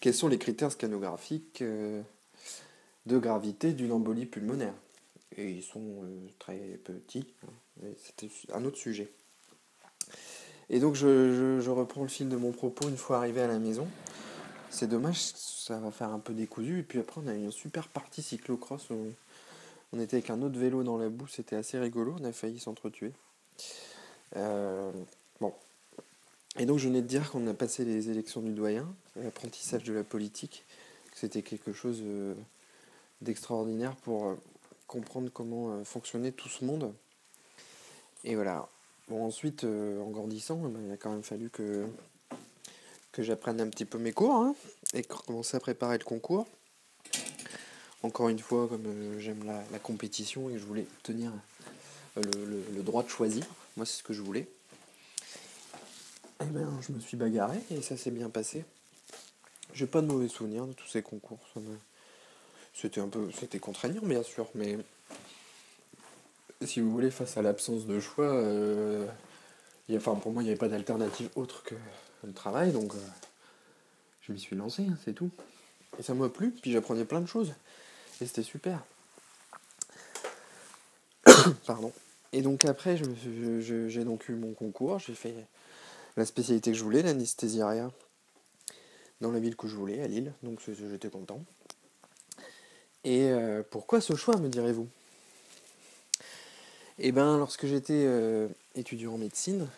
quels 0.00 0.14
sont 0.14 0.28
les 0.28 0.38
critères 0.38 0.72
scanographiques 0.72 1.62
de 1.62 3.18
gravité 3.18 3.72
d'une 3.72 3.92
embolie 3.92 4.26
pulmonaire. 4.26 4.74
Et 5.36 5.50
ils 5.50 5.62
sont 5.62 6.04
très 6.38 6.78
petits, 6.84 7.26
hein, 7.44 7.86
c'était 7.98 8.30
un 8.52 8.64
autre 8.64 8.78
sujet. 8.78 9.10
Et 10.68 10.80
donc 10.80 10.94
je, 10.94 11.68
reprends 11.70 12.02
le 12.02 12.08
fil 12.08 12.28
de 12.28 12.36
mon 12.36 12.52
propos 12.52 12.88
une 12.88 12.96
fois 12.96 13.18
arrivé 13.18 13.40
à 13.40 13.46
la 13.46 13.58
maison. 13.58 13.86
C'est 14.70 14.88
dommage, 14.88 15.20
ça 15.34 15.78
va 15.78 15.90
faire 15.90 16.10
un 16.10 16.18
peu 16.18 16.34
décousu. 16.34 16.80
Et 16.80 16.82
puis 16.82 16.98
après, 16.98 17.20
on 17.24 17.28
a 17.28 17.34
eu 17.34 17.44
une 17.44 17.52
super 17.52 17.88
partie 17.88 18.22
cyclocross. 18.22 18.90
Où 18.90 19.12
on 19.92 20.00
était 20.00 20.16
avec 20.16 20.30
un 20.30 20.42
autre 20.42 20.58
vélo 20.58 20.82
dans 20.82 20.98
la 20.98 21.08
boue, 21.08 21.28
c'était 21.28 21.56
assez 21.56 21.78
rigolo. 21.78 22.16
On 22.20 22.24
a 22.24 22.32
failli 22.32 22.58
s'entretuer. 22.58 23.12
Euh, 24.34 24.90
bon. 25.40 25.54
Et 26.58 26.66
donc 26.66 26.78
je 26.78 26.88
venais 26.88 27.02
de 27.02 27.06
dire 27.06 27.30
qu'on 27.30 27.46
a 27.46 27.54
passé 27.54 27.84
les 27.84 28.10
élections 28.10 28.40
du 28.40 28.52
doyen, 28.52 28.92
l'apprentissage 29.16 29.84
de 29.84 29.92
la 29.92 30.02
politique. 30.02 30.64
C'était 31.14 31.42
quelque 31.42 31.72
chose 31.72 32.00
euh, 32.02 32.34
d'extraordinaire 33.20 33.94
pour 33.96 34.26
euh, 34.26 34.34
comprendre 34.86 35.30
comment 35.32 35.84
fonctionnait 35.84 36.32
tout 36.32 36.48
ce 36.48 36.64
monde. 36.64 36.92
Et 38.24 38.34
voilà, 38.34 38.68
Bon, 39.08 39.24
ensuite, 39.24 39.62
euh, 39.62 40.00
en 40.00 40.10
grandissant, 40.10 40.60
eh 40.66 40.68
ben, 40.68 40.80
il 40.84 40.90
a 40.90 40.96
quand 40.96 41.12
même 41.12 41.22
fallu 41.22 41.48
que, 41.48 41.86
que 43.12 43.22
j'apprenne 43.22 43.60
un 43.60 43.68
petit 43.68 43.84
peu 43.84 43.98
mes 43.98 44.12
cours 44.12 44.34
hein, 44.34 44.56
et 44.94 45.04
commencer 45.04 45.56
à 45.56 45.60
préparer 45.60 45.96
le 45.96 46.04
concours. 46.04 46.48
Encore 48.02 48.28
une 48.30 48.40
fois, 48.40 48.66
comme 48.66 48.84
euh, 48.86 49.20
j'aime 49.20 49.44
la, 49.44 49.78
compétition 49.78 50.50
et 50.50 50.54
que 50.54 50.58
je 50.58 50.64
voulais 50.64 50.86
obtenir 50.98 51.30
euh, 52.18 52.62
le, 52.74 52.82
droit 52.82 53.04
de 53.04 53.08
choisir, 53.08 53.46
moi 53.76 53.86
c'est 53.86 53.98
ce 53.98 54.02
que 54.02 54.12
je 54.12 54.22
voulais. 54.22 54.48
Eh 56.40 56.46
ben, 56.46 56.68
je 56.80 56.92
me 56.92 56.98
suis 56.98 57.16
bagarré 57.16 57.60
et 57.70 57.82
ça 57.82 57.96
s'est 57.96 58.10
bien 58.10 58.28
passé. 58.28 58.64
J'ai 59.72 59.86
pas 59.86 60.02
de 60.02 60.08
mauvais 60.08 60.28
souvenirs 60.28 60.66
de 60.66 60.72
tous 60.72 60.88
ces 60.88 61.02
concours. 61.02 61.38
C'était 62.74 63.00
un 63.00 63.08
peu, 63.08 63.30
c'était 63.38 63.60
contraignant 63.60 64.02
bien 64.02 64.24
sûr, 64.24 64.48
mais 64.56 64.78
si 66.62 66.80
vous 66.80 66.90
voulez, 66.90 67.10
face 67.10 67.36
à 67.36 67.42
l'absence 67.42 67.86
de 67.86 68.00
choix, 68.00 68.32
euh, 68.32 69.06
enfin, 69.92 70.14
pour 70.14 70.32
moi, 70.32 70.42
il 70.42 70.46
n'y 70.46 70.50
avait 70.50 70.58
pas 70.58 70.68
d'alternative 70.68 71.28
autre 71.36 71.62
que 71.62 71.74
le 72.24 72.32
travail, 72.32 72.72
donc 72.72 72.94
euh, 72.94 72.98
je 74.22 74.32
m'y 74.32 74.38
suis 74.38 74.56
lancé, 74.56 74.86
hein, 74.88 74.96
c'est 75.04 75.12
tout. 75.12 75.30
Et 75.98 76.02
ça 76.02 76.14
m'a 76.14 76.28
plu, 76.28 76.50
puis 76.50 76.72
j'apprenais 76.72 77.04
plein 77.04 77.20
de 77.20 77.26
choses. 77.26 77.54
Et 78.20 78.26
c'était 78.26 78.42
super. 78.42 78.82
Pardon. 81.66 81.92
Et 82.32 82.42
donc 82.42 82.64
après, 82.64 82.96
j'ai 82.96 84.04
donc 84.04 84.28
eu 84.28 84.34
mon 84.34 84.52
concours, 84.52 84.98
j'ai 84.98 85.14
fait 85.14 85.34
la 86.16 86.24
spécialité 86.24 86.72
que 86.72 86.78
je 86.78 86.84
voulais, 86.84 87.02
l'anesthésiaria, 87.02 87.90
dans 89.20 89.30
la 89.30 89.38
ville 89.38 89.56
que 89.56 89.68
je 89.68 89.76
voulais, 89.76 90.02
à 90.02 90.08
Lille, 90.08 90.32
donc 90.42 90.60
j'étais 90.66 91.08
content. 91.08 91.42
Et 93.04 93.30
euh, 93.30 93.62
pourquoi 93.70 94.00
ce 94.00 94.16
choix, 94.16 94.36
me 94.36 94.48
direz-vous? 94.48 94.88
Eh 96.98 97.12
bien, 97.12 97.36
lorsque 97.36 97.66
j'étais 97.66 98.04
euh, 98.06 98.48
étudiant 98.74 99.14
en 99.14 99.18
médecine, 99.18 99.68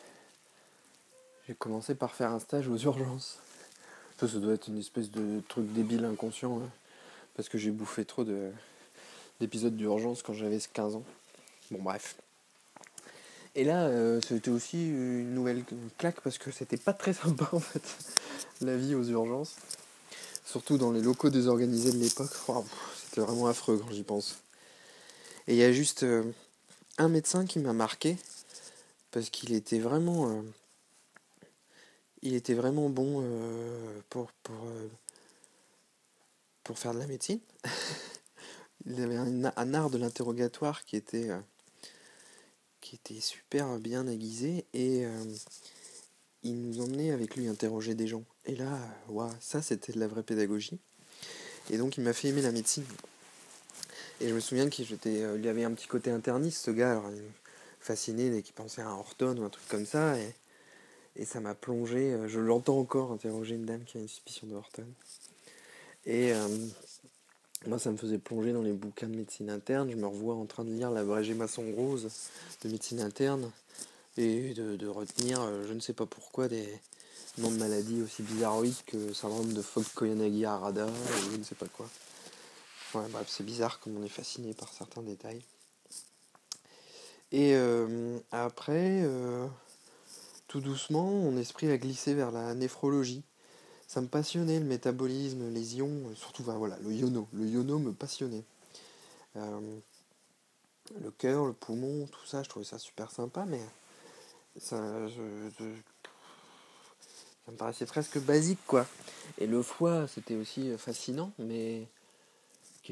j'ai 1.46 1.54
commencé 1.54 1.94
par 1.94 2.14
faire 2.14 2.30
un 2.30 2.38
stage 2.38 2.68
aux 2.68 2.76
urgences. 2.76 3.38
Ça, 4.20 4.26
doit 4.26 4.54
être 4.54 4.68
une 4.68 4.78
espèce 4.78 5.10
de 5.10 5.40
truc 5.48 5.72
débile 5.72 6.04
inconscient, 6.04 6.58
hein, 6.58 6.70
parce 7.36 7.48
que 7.48 7.58
j'ai 7.58 7.70
bouffé 7.70 8.04
trop 8.04 8.24
d'épisodes 9.40 9.76
d'urgence 9.76 10.22
quand 10.22 10.32
j'avais 10.32 10.58
15 10.58 10.96
ans. 10.96 11.04
Bon, 11.70 11.82
bref. 11.82 12.16
Et 13.54 13.64
là, 13.64 13.86
euh, 13.86 14.20
c'était 14.20 14.50
aussi 14.50 14.88
une 14.88 15.34
nouvelle 15.34 15.64
claque 15.96 16.20
parce 16.20 16.38
que 16.38 16.50
c'était 16.52 16.76
pas 16.76 16.92
très 16.92 17.12
sympa 17.12 17.48
en 17.52 17.60
fait, 17.60 17.82
la 18.60 18.76
vie 18.76 18.94
aux 18.94 19.04
urgences. 19.04 19.56
Surtout 20.44 20.78
dans 20.78 20.92
les 20.92 21.02
locaux 21.02 21.30
désorganisés 21.30 21.92
de 21.92 21.98
l'époque. 21.98 22.30
c'était 23.04 23.20
vraiment 23.20 23.48
affreux 23.48 23.78
quand 23.78 23.92
j'y 23.92 24.04
pense. 24.04 24.38
Et 25.48 25.54
il 25.54 25.58
y 25.58 25.64
a 25.64 25.72
juste. 25.72 26.04
Euh, 26.04 26.22
un 26.98 27.08
médecin 27.08 27.46
qui 27.46 27.60
m'a 27.60 27.72
marqué 27.72 28.16
parce 29.10 29.30
qu'il 29.30 29.52
était 29.52 29.78
vraiment 29.78 30.30
euh, 30.30 30.42
il 32.22 32.34
était 32.34 32.54
vraiment 32.54 32.90
bon 32.90 33.20
euh, 33.22 34.00
pour 34.10 34.32
pour 34.42 34.56
euh, 34.66 34.88
pour 36.64 36.78
faire 36.78 36.92
de 36.92 36.98
la 36.98 37.06
médecine. 37.06 37.40
Il 38.86 39.02
avait 39.02 39.16
un, 39.16 39.74
art 39.74 39.90
de 39.90 39.98
l'interrogatoire 39.98 40.84
qui 40.84 40.96
était 40.96 41.28
qui 42.80 42.94
était 42.94 43.20
super 43.20 43.78
bien 43.78 44.06
aiguisé 44.06 44.64
et 44.72 45.04
il 46.42 46.60
nous 46.62 46.80
emmenait 46.80 47.10
avec 47.10 47.36
lui 47.36 47.48
interroger 47.48 47.94
des 47.94 48.06
gens. 48.06 48.24
Et 48.46 48.54
là 48.54 48.78
ça 49.40 49.60
c'était 49.60 49.92
de 49.92 50.00
la 50.00 50.06
vraie 50.06 50.22
pédagogie. 50.22 50.78
Et 51.70 51.76
donc 51.76 51.98
il 51.98 52.04
m'a 52.04 52.14
fait 52.14 52.28
aimer 52.28 52.40
la 52.40 52.52
médecine 52.52 52.84
Et 54.20 54.28
je 54.28 54.34
me 54.34 54.40
souviens 54.40 54.68
qu'il 54.68 54.86
il 55.04 55.44
y 55.44 55.48
avait 55.48 55.64
un 55.64 55.72
petit 55.72 55.86
côté 55.86 56.10
interniste, 56.10 56.64
ce 56.64 56.70
gars. 56.70 56.92
Alors, 56.92 57.10
il 57.10 57.22
fascinait 57.80 58.30
dès 58.30 58.42
qu'il 58.42 58.54
pensait 58.54 58.82
à 58.82 58.90
Horton 58.90 59.36
ou 59.38 59.44
un 59.44 59.48
truc 59.48 59.66
comme 59.68 59.86
ça. 59.86 60.16
Et, 60.18 61.24
ça 61.24 61.40
m'a 61.40 61.54
plongé. 61.54 62.16
Je 62.26 62.38
l'entends 62.38 62.78
encore 62.78 63.12
interroger 63.12 63.56
une 63.56 63.64
dame 63.64 63.84
qui 63.84 63.98
a 63.98 64.00
une 64.00 64.08
suspicion 64.08 64.46
de 64.46 64.54
Horton. 64.54 64.86
Et 66.06 66.32
moi, 67.66 67.78
ça 67.78 67.90
me 67.90 67.96
faisait 67.96 68.18
plonger 68.18 68.52
dans 68.52 68.62
les 68.62 68.72
bouquins 68.72 69.08
de 69.08 69.16
médecine 69.16 69.50
interne. 69.50 69.90
Je 69.90 69.96
me 69.96 70.06
revois 70.06 70.36
en 70.36 70.46
train 70.46 70.64
de 70.64 70.70
lire 70.70 70.90
La 70.90 71.02
vraie 71.02 71.34
maçon 71.34 71.64
rose 71.76 72.08
de 72.62 72.68
médecine 72.68 73.00
interne 73.00 73.50
et 74.16 74.54
de, 74.54 74.86
retenir, 74.88 75.40
euh, 75.40 75.64
je 75.68 75.72
ne 75.72 75.80
sais 75.80 75.92
pas 75.92 76.06
pourquoi, 76.06 76.48
des 76.48 76.66
noms 77.38 77.50
de 77.50 77.58
maladies 77.58 78.02
aussi 78.02 78.22
bizarroïdes 78.22 78.74
que 78.86 79.12
syndrome 79.12 79.52
de 79.52 79.62
fogg 79.62 79.84
koyanagi 79.94 80.44
arada 80.44 80.86
ou 80.86 81.30
je 81.32 81.36
ne 81.36 81.44
sais 81.44 81.54
pas 81.54 81.66
quoi. 81.66 81.88
Ouais, 82.94 83.08
bref, 83.10 83.26
c'est 83.28 83.44
bizarre 83.44 83.80
comme 83.80 83.96
on 83.96 84.02
est 84.02 84.08
fasciné 84.08 84.54
par 84.54 84.72
certains 84.72 85.02
détails. 85.02 85.44
Et 87.32 87.54
euh, 87.54 88.18
après, 88.32 89.02
euh, 89.02 89.46
tout 90.46 90.60
doucement, 90.60 91.10
mon 91.10 91.36
esprit 91.36 91.70
a 91.70 91.76
glissé 91.76 92.14
vers 92.14 92.30
la 92.30 92.54
néphrologie 92.54 93.22
ça 93.88 94.02
me 94.02 94.06
passionnait 94.06 94.60
le 94.60 94.66
métabolisme, 94.66 95.50
les 95.50 95.76
ions, 95.76 96.14
surtout 96.14 96.42
voilà, 96.42 96.76
le 96.82 96.92
yono. 96.92 97.26
Le 97.32 97.46
yono 97.46 97.78
me 97.78 97.92
passionnait. 97.92 98.44
Euh, 99.36 99.78
le 101.02 101.10
cœur, 101.10 101.46
le 101.46 101.54
poumon, 101.54 102.06
tout 102.06 102.26
ça, 102.26 102.42
je 102.42 102.50
trouvais 102.50 102.66
ça 102.66 102.78
super 102.78 103.10
sympa, 103.10 103.46
mais 103.46 103.60
ça, 104.60 104.76
ça 104.76 105.62
me 107.50 107.56
paraissait 107.56 107.86
presque 107.86 108.18
basique, 108.18 108.60
quoi. 108.66 108.86
Et 109.38 109.46
le 109.46 109.62
foie, 109.62 110.06
c'était 110.06 110.36
aussi 110.36 110.76
fascinant, 110.76 111.32
mais 111.38 111.88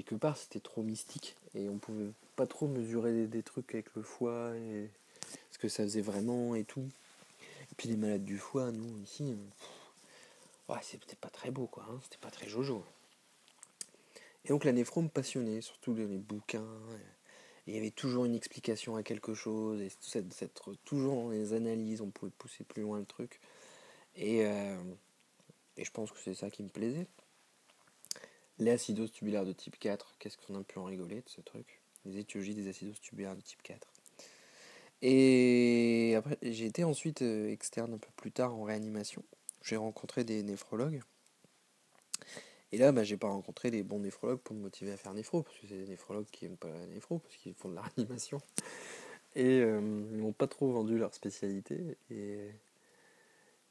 quelque 0.03 0.15
part, 0.15 0.37
c'était 0.37 0.61
trop 0.61 0.83
mystique. 0.83 1.37
Et 1.55 1.69
on 1.69 1.79
pouvait 1.79 2.11
pas 2.37 2.47
trop 2.47 2.69
mesurer 2.69 3.27
des, 3.27 3.43
trucs 3.43 3.75
avec 3.75 3.95
le 3.95 4.03
foie, 4.03 4.55
et 4.57 4.91
ce 5.51 5.59
que 5.59 5.69
ça 5.69 5.85
faisait 5.85 6.03
vraiment 6.03 6.55
et 6.55 6.65
tout. 6.65 6.87
Et 7.41 7.75
puis 7.77 7.89
les 7.89 7.97
malades 7.97 8.25
du 8.25 8.39
foie, 8.39 8.71
nous, 8.73 8.99
ici, 9.03 9.35
ouais, 10.69 10.77
c'était 10.83 11.17
pas 11.17 11.31
très 11.31 11.51
beau, 11.51 11.67
quoi. 11.67 11.87
Hein, 11.89 11.99
c'était 12.03 12.19
pas 12.19 12.31
très 12.31 12.47
jojo. 12.47 12.85
Et 14.45 14.49
donc 14.49 14.65
la 14.65 14.73
néphro 14.73 15.01
me 15.01 15.09
passionnait, 15.09 15.63
surtout 15.63 15.95
les, 15.95 16.07
bouquins. 16.07 16.69
il 17.67 17.75
y 17.75 17.79
avait 17.79 17.91
toujours 17.91 18.27
une 18.27 18.35
explication 18.35 18.97
à 18.97 19.03
quelque 19.03 19.33
chose, 19.35 19.81
et 19.81 19.91
cette, 20.01 20.53
toujours 20.85 21.23
dans 21.23 21.31
les 21.31 21.55
analyses, 21.55 22.03
on 22.03 22.11
pouvait 22.11 22.33
pousser 22.37 22.65
plus 22.65 22.83
loin 22.83 22.99
le 22.99 23.07
truc. 23.07 23.41
Et, 24.15 24.45
euh, 24.45 24.79
et 25.79 25.85
je 25.85 25.91
pense 25.91 26.13
que 26.13 26.19
c'est 26.19 26.35
ça 26.35 26.51
qui 26.51 26.63
me 26.63 26.69
plaisait. 26.69 27.07
Les 28.59 28.71
acidoses 28.71 29.13
tubulaires 29.13 29.45
de 29.45 29.53
type 29.53 29.79
4, 29.79 30.17
qu'est-ce 30.19 30.37
qu'on 30.39 30.59
a 30.59 30.63
pu 30.63 30.79
en 30.79 30.85
rigoler 30.85 31.17
de 31.17 31.29
ce 31.29 31.41
truc? 31.41 31.81
Les 32.05 32.19
étiologies 32.19 32.55
des 32.55 32.69
acidoses 32.69 33.01
tubulaires 33.01 33.37
de 33.37 33.43
type 33.43 33.63
4. 33.63 33.87
Et 35.03 36.15
après, 36.17 36.39
j'ai 36.43 36.67
été 36.67 36.85
ensuite 36.85 37.23
euh, 37.23 37.51
externe 37.51 37.93
un 37.95 37.99
peu 37.99 38.09
plus 38.17 38.33
tard 38.33 38.55
en 38.55 38.65
réanimation 38.65 39.23
j'ai 39.67 39.77
rencontré 39.77 40.25
des 40.25 40.43
néphrologues. 40.43 41.03
Et 42.73 42.79
là, 42.79 42.93
bah, 42.93 43.05
j'ai 43.05 43.17
pas 43.17 43.29
rencontré 43.29 43.71
les 43.71 43.83
bons 43.83 43.99
néphrologues 43.99 44.41
pour 44.41 44.55
me 44.55 44.63
motiver 44.63 44.93
à 44.93 44.97
faire 44.97 45.13
néphro, 45.13 45.43
parce 45.43 45.59
que 45.59 45.67
c'est 45.67 45.79
des 45.79 45.87
néphrologues 45.87 46.27
qui 46.31 46.47
aiment 46.47 46.57
pas 46.57 46.69
la 46.69 46.87
néphro, 46.87 47.19
parce 47.19 47.37
qu'ils 47.37 47.55
font 47.55 47.69
de 47.69 47.75
la 47.75 47.83
réanimation. 47.83 48.41
Et 49.35 49.61
euh, 49.61 49.81
ils 50.13 50.19
m'ont 50.19 50.33
pas 50.33 50.47
trop 50.47 50.71
vendu 50.71 50.99
leur 50.99 51.15
spécialité. 51.15 51.97
Et, 52.11 52.51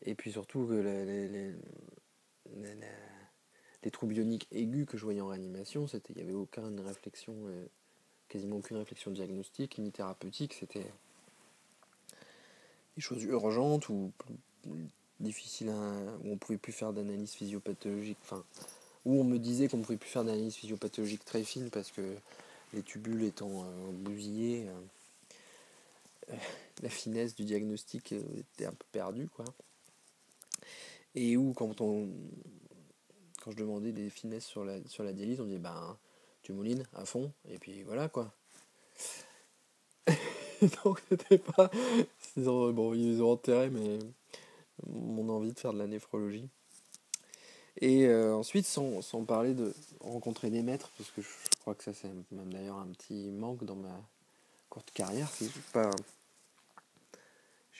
et 0.01 0.15
puis 0.15 0.32
surtout 0.32 0.68
que 0.68 0.74
les, 0.74 1.54
les, 3.86 3.92
troubles 3.92 4.13
bioniques 4.13 4.48
aigus 4.51 4.86
que 4.86 4.98
je 4.98 5.04
voyais 5.04 5.22
en 5.22 5.27
réanimation, 5.27 5.88
c'était 5.88 6.13
il 6.13 6.18
n'y 6.18 6.24
avait 6.24 6.34
aucune 6.34 6.80
réflexion, 6.82 7.34
euh, 7.46 7.65
quasiment 8.27 8.58
aucune 8.58 8.77
réflexion 8.77 9.12
diagnostique 9.12 9.77
ni 9.77 9.92
thérapeutique. 9.92 10.56
C'était 10.60 10.86
des 12.95 13.02
choses 13.02 13.24
urgentes 13.24 13.89
ou 13.89 14.12
difficile 15.19 15.69
où 16.24 16.32
on 16.32 16.38
pouvait 16.38 16.58
plus 16.58 16.74
faire 16.74 16.93
d'analyse 16.93 17.32
physiopathologique, 17.32 18.17
enfin, 18.24 18.43
où 19.06 19.19
on 19.19 19.24
me 19.24 19.38
disait 19.38 19.67
qu'on 19.67 19.78
ne 19.78 19.84
pouvait 19.84 19.98
plus 19.98 20.10
faire 20.10 20.24
d'analyse 20.24 20.56
physiopathologique 20.56 21.24
très 21.24 21.43
fine 21.43 21.69
parce 21.69 21.91
que 21.91 22.15
les 22.74 22.84
tubules 22.84 23.24
étant 23.24 23.63
euh, 23.63 23.91
bousillés, 23.91 24.67
euh, 26.30 26.36
la 26.82 26.89
finesse 26.89 27.36
du 27.36 27.45
diagnostic 27.45 28.12
était 28.12 28.65
un 28.65 28.74
peu 28.74 28.86
perdue, 28.91 29.28
quoi. 29.28 29.45
Et 31.13 31.38
où 31.38 31.54
quand 31.54 31.80
on 31.80 32.10
quand 33.45 33.51
je 33.51 33.58
demandais 33.58 33.91
des 33.91 34.10
finesses 34.10 34.47
sur 34.47 34.65
la, 34.65 34.84
sur 34.88 35.03
la 35.03 35.13
dialyse, 35.13 35.39
on 35.39 35.45
disait 35.45 35.60
ben 35.60 35.95
tu 36.41 36.51
moulines 36.51 36.84
à 36.93 37.05
fond, 37.05 37.31
et 37.47 37.60
puis 37.60 37.84
voilà 37.84 38.10
quoi. 38.10 38.34
Donc 40.84 40.99
c'était 41.08 41.38
pas. 41.38 41.69
Bon, 42.38 42.95
ils 42.95 43.21
ont 43.21 43.34
enterré, 43.34 43.69
mais 43.69 43.99
mon 44.88 45.29
envie 45.29 45.53
de 45.53 45.60
faire 45.60 45.73
de 45.73 45.77
la 45.77 45.86
néphrologie. 45.86 46.49
Et 47.81 48.08
euh, 48.08 48.34
ensuite, 48.36 48.65
sans, 48.65 49.01
sans, 49.01 49.23
parler 49.25 49.53
de 49.53 49.75
rencontrer 49.99 50.49
des 50.49 50.63
maîtres, 50.63 50.89
parce 50.97 51.12
que 51.12 51.21
je, 51.21 51.27
crois 51.60 51.75
que 51.75 51.84
ça 51.84 51.93
c'est 51.93 52.10
même 52.31 52.51
d'ailleurs 52.51 52.77
un 52.77 52.88
petit 52.88 53.29
manque 53.31 53.63
dans 53.63 53.75
ma 53.75 54.01
courte 54.69 54.89
carrière, 54.91 55.29
c'est 55.29 55.45
je 55.45 55.60
n'ai 55.79 55.91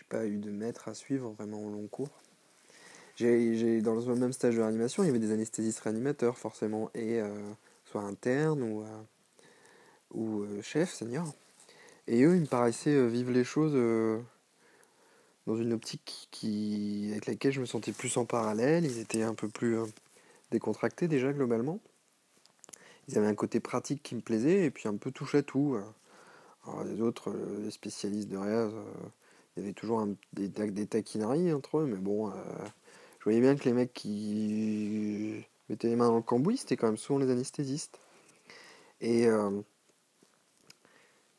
pas 0.10 0.28
eu 0.28 0.38
de 0.38 0.52
maître 0.52 0.90
à 0.90 0.94
suivre 0.94 1.32
vraiment 1.32 1.64
au 1.64 1.70
long 1.70 1.88
cours. 1.88 2.22
J'ai, 3.16 3.82
dans 3.82 3.96
le 3.96 4.16
même 4.16 4.34
stage 4.34 4.56
de 4.56 4.62
réanimation, 4.62 5.04
il 5.04 5.08
y 5.08 5.10
avait 5.10 5.20
des 5.20 5.32
anesthésistes 5.32 5.80
réanimateurs 5.80 6.38
forcément, 6.38 6.90
et 6.94 7.22
euh, 7.22 7.30
soit 7.86 8.02
internes 8.02 8.62
ou, 8.62 8.82
euh, 8.82 9.02
ou 10.14 10.62
chefs, 10.62 10.94
seniors. 10.94 11.34
Et 12.08 12.24
eux, 12.24 12.36
ils 12.36 12.42
me 12.42 12.46
paraissaient 12.46 13.08
vivre 13.08 13.32
les 13.32 13.44
choses 13.44 13.76
dans 15.48 15.56
une 15.56 15.74
optique 15.74 16.28
qui, 16.32 17.10
avec 17.12 17.28
laquelle 17.28 17.52
je 17.52 17.62
me 17.62 17.66
sentais 17.66 17.92
plus 17.92 18.18
en 18.18 18.26
parallèle. 18.26 18.86
Ils 18.86 19.00
étaient 19.00 19.24
un 19.24 19.36
peu 19.36 19.48
plus 19.48 19.78
euh, 19.78 19.86
décontractés 20.52 21.08
déjà 21.08 21.32
globalement. 21.34 21.80
Ils 23.08 23.18
avaient 23.18 23.28
un 23.28 23.36
côté 23.36 23.60
pratique 23.60 24.02
qui 24.02 24.16
me 24.16 24.22
plaisait 24.22 24.66
et 24.66 24.72
puis 24.72 24.88
un 24.88 24.98
peu 24.98 25.12
touche 25.12 25.36
à 25.36 25.44
tout. 25.44 25.78
Les 26.86 27.02
autres, 27.02 27.30
euh, 27.30 27.64
les 27.64 27.72
spécialistes 27.72 28.30
de 28.30 28.38
réa, 28.38 28.62
euh, 28.62 28.84
il 29.56 29.62
y 29.62 29.66
avait 29.66 29.74
toujours 29.74 30.06
des, 30.34 30.48
des, 30.48 30.88
taquineries 30.88 31.54
entre 31.54 31.80
eux, 31.80 31.86
mais 31.86 31.98
bon, 31.98 32.32
je 33.26 33.32
voyais 33.32 33.42
bien 33.42 33.56
que 33.56 33.66
les 33.66 33.74
mecs 33.74 33.94
qui 33.94 35.44
mettaient 35.68 35.88
les 35.88 35.96
mains 35.96 36.08
dans 36.08 36.18
le 36.18 36.22
cambouis, 36.22 36.58
c'était 36.58 36.78
quand 36.78 36.88
même 36.88 36.98
souvent 36.98 37.20
les 37.20 37.30
anesthésistes. 37.30 38.00
Et 39.02 39.28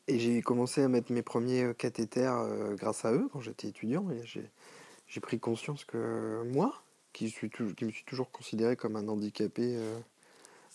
et 0.07 0.19
j'ai 0.19 0.41
commencé 0.41 0.81
à 0.81 0.87
mettre 0.87 1.11
mes 1.11 1.21
premiers 1.21 1.63
euh, 1.63 1.73
cathéters 1.73 2.37
euh, 2.37 2.75
grâce 2.75 3.03
à 3.03 3.11
eux 3.11 3.27
quand 3.31 3.41
j'étais 3.41 3.67
étudiant. 3.67 4.09
Et 4.11 4.21
j'ai 4.25 5.19
pris 5.19 5.39
conscience 5.39 5.83
que 5.83 6.43
moi, 6.53 6.81
qui, 7.11 7.25
me 7.25 7.91
suis 7.91 8.05
toujours 8.05 8.31
considéré 8.31 8.77
comme 8.77 8.95
un 8.95 9.07
handicapé 9.07 9.75
euh, 9.75 9.99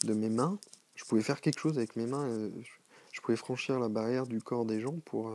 de 0.05 0.13
mes 0.13 0.29
mains, 0.29 0.59
je 0.97 1.05
pouvais 1.05 1.23
faire 1.23 1.41
quelque 1.41 1.61
chose 1.61 1.79
avec 1.79 1.97
mes 1.97 2.07
mains. 2.07 2.29
je, 3.13 3.21
pouvais 3.23 3.37
franchir 3.37 3.79
la 3.81 3.89
barrière 3.89 4.27
du 4.27 4.43
corps 4.43 4.67
des 4.67 4.81
gens 4.81 4.99
pour 5.07 5.33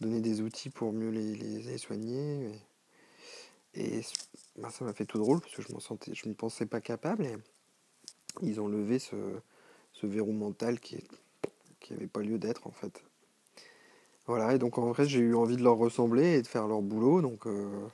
donner 0.00 0.20
des 0.20 0.40
outils 0.42 0.70
pour 0.70 0.92
mieux 0.92 1.10
les, 1.10 1.78
soigner. 1.78 2.50
Bah, 3.74 4.70
ça 4.70 4.84
m'a 4.84 4.92
fait 4.92 5.04
tout 5.04 5.18
drôle 5.18 5.40
parce 5.40 5.54
que 5.54 5.62
je, 5.62 5.68
sentais, 5.78 6.14
je 6.14 6.28
me 6.28 6.34
pensais 6.34 6.66
pas 6.66 6.80
capable. 6.80 7.24
Et 7.24 7.36
ils 8.42 8.60
ont 8.60 8.68
levé 8.68 8.98
ce, 8.98 9.16
verrou 10.02 10.32
mental 10.32 10.80
qui 10.80 10.98
qui 11.80 11.94
n'avait 11.94 12.06
pas 12.06 12.20
lieu 12.20 12.38
d'être 12.38 12.66
en 12.66 12.72
fait. 12.72 13.02
Voilà, 14.26 14.54
et 14.54 14.58
donc 14.58 14.76
en 14.78 14.90
vrai 14.92 15.06
j'ai 15.06 15.20
eu 15.20 15.34
envie 15.34 15.56
de 15.56 15.62
leur 15.62 15.76
ressembler 15.76 16.34
et 16.34 16.42
de 16.42 16.46
faire 16.46 16.68
leur 16.68 16.82
boulot, 16.82 17.22
donc 17.22 17.46
euh, 17.46 17.88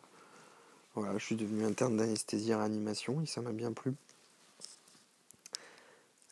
voilà, 0.94 1.16
je 1.18 1.24
suis 1.24 1.36
devenu 1.36 1.64
interne 1.64 1.96
d'anesthésie 1.96 2.50
et 2.50 2.54
réanimation 2.54 3.20
et 3.22 3.26
ça 3.26 3.40
m'a 3.40 3.52
bien 3.52 3.72
plu. 3.72 3.94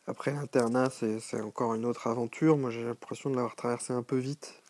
Après 0.07 0.31
l'internat, 0.31 0.89
c'est 0.91 1.41
encore 1.41 1.73
une 1.73 1.85
autre 1.85 2.05
aventure. 2.05 2.57
Moi, 2.57 2.69
j'ai 2.69 2.83
l'impression 2.83 3.31
de 3.31 3.35
l'avoir 3.35 3.55
traversé 3.55 3.91
un 3.91 4.03
peu 4.03 4.17
vite. 4.17 4.61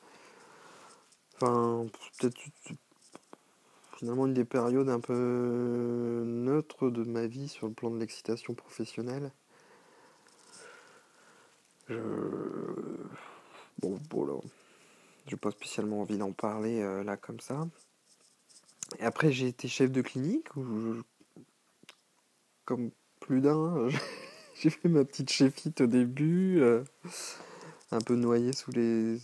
Enfin, 1.35 1.85
peut-être 2.17 2.39
finalement 3.95 4.27
une 4.27 4.33
des 4.33 4.45
périodes 4.45 4.89
un 4.89 4.99
peu 4.99 6.23
neutres 6.25 6.89
de 6.89 7.03
ma 7.03 7.27
vie 7.27 7.47
sur 7.47 7.67
le 7.67 7.73
plan 7.73 7.89
de 7.91 7.97
l'excitation 7.97 8.53
professionnelle. 8.53 9.31
Je... 11.87 11.95
Bon, 13.79 13.99
bon 14.09 14.41
j'ai 15.27 15.37
pas 15.37 15.51
spécialement 15.51 16.01
envie 16.01 16.17
d'en 16.17 16.31
parler 16.31 16.81
euh, 16.81 17.03
là 17.03 17.17
comme 17.17 17.39
ça. 17.39 17.67
Et 18.99 19.03
après, 19.03 19.31
j'ai 19.31 19.47
été 19.47 19.67
chef 19.67 19.91
de 19.91 20.01
clinique, 20.01 20.47
comme 22.65 22.91
plus 23.19 23.41
d'un, 23.41 23.89
j'ai 24.61 24.69
fait 24.69 24.89
ma 24.89 25.03
petite 25.03 25.31
chefite 25.31 25.81
au 25.81 25.87
début, 25.87 26.61
euh, 26.61 26.83
un 27.91 27.99
peu 27.99 28.15
noyé 28.15 28.53
sous 28.53 28.71
les, 28.71 29.17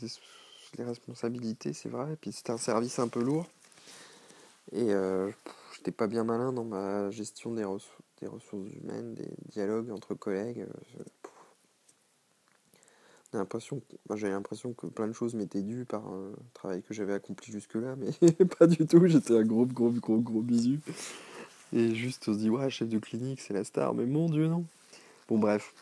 les 0.77 0.83
responsabilités, 0.83 1.73
c'est 1.73 1.89
vrai. 1.89 2.13
Et 2.13 2.15
puis 2.15 2.31
c'était 2.31 2.51
un 2.51 2.57
service 2.57 2.97
un 2.99 3.07
peu 3.07 3.21
lourd. 3.21 3.47
Et 4.73 4.93
euh, 4.93 5.29
j'étais 5.75 5.91
pas 5.91 6.07
bien 6.07 6.23
malin 6.23 6.53
dans 6.53 6.63
ma 6.63 7.11
gestion 7.11 7.53
des, 7.53 7.65
des 8.21 8.27
ressources 8.27 8.71
humaines, 8.71 9.13
des 9.15 9.29
dialogues 9.49 9.91
entre 9.91 10.13
collègues. 10.13 10.65
l'impression, 13.33 13.81
j'avais 14.15 14.33
l'impression 14.33 14.73
que 14.73 14.87
plein 14.87 15.07
de 15.07 15.13
choses 15.13 15.33
m'étaient 15.33 15.61
dues 15.61 15.85
par 15.85 16.07
un 16.07 16.31
travail 16.53 16.83
que 16.83 16.93
j'avais 16.93 17.13
accompli 17.13 17.51
jusque-là, 17.51 17.95
mais 18.21 18.45
pas 18.59 18.67
du 18.67 18.85
tout. 18.85 19.05
J'étais 19.07 19.35
un 19.35 19.43
gros, 19.43 19.65
gros, 19.65 19.91
gros, 19.91 20.19
gros 20.19 20.41
bisu. 20.41 20.79
Et 21.73 21.95
juste, 21.95 22.27
on 22.27 22.33
se 22.33 22.39
dit, 22.39 22.49
ouais, 22.49 22.69
chef 22.69 22.89
de 22.89 22.99
clinique, 22.99 23.41
c'est 23.41 23.53
la 23.53 23.63
star, 23.63 23.93
mais 23.93 24.05
mon 24.05 24.29
Dieu, 24.29 24.47
non. 24.47 24.65
Bon, 25.27 25.37
bref. 25.37 25.73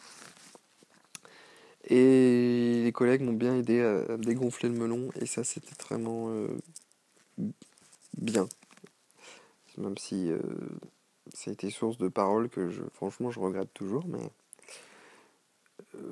Et 1.85 2.83
les 2.83 2.91
collègues 2.91 3.21
m'ont 3.21 3.33
bien 3.33 3.55
aidé 3.55 3.81
à, 3.81 4.17
dégonfler 4.17 4.69
le 4.69 4.75
melon, 4.75 5.09
et 5.19 5.25
ça, 5.25 5.43
c'était 5.43 5.73
vraiment 5.83 6.29
euh, 6.29 6.47
bien. 8.17 8.47
Même 9.79 9.97
si 9.97 10.31
euh, 10.31 10.39
ça 11.33 11.49
a 11.49 11.53
été 11.53 11.69
source 11.69 11.97
de 11.97 12.07
paroles 12.07 12.49
que, 12.49 12.69
je, 12.69 12.83
franchement, 12.93 13.31
je 13.31 13.39
regrette 13.39 13.73
toujours, 13.73 14.05
mais. 14.07 14.19
Euh, 15.95 16.11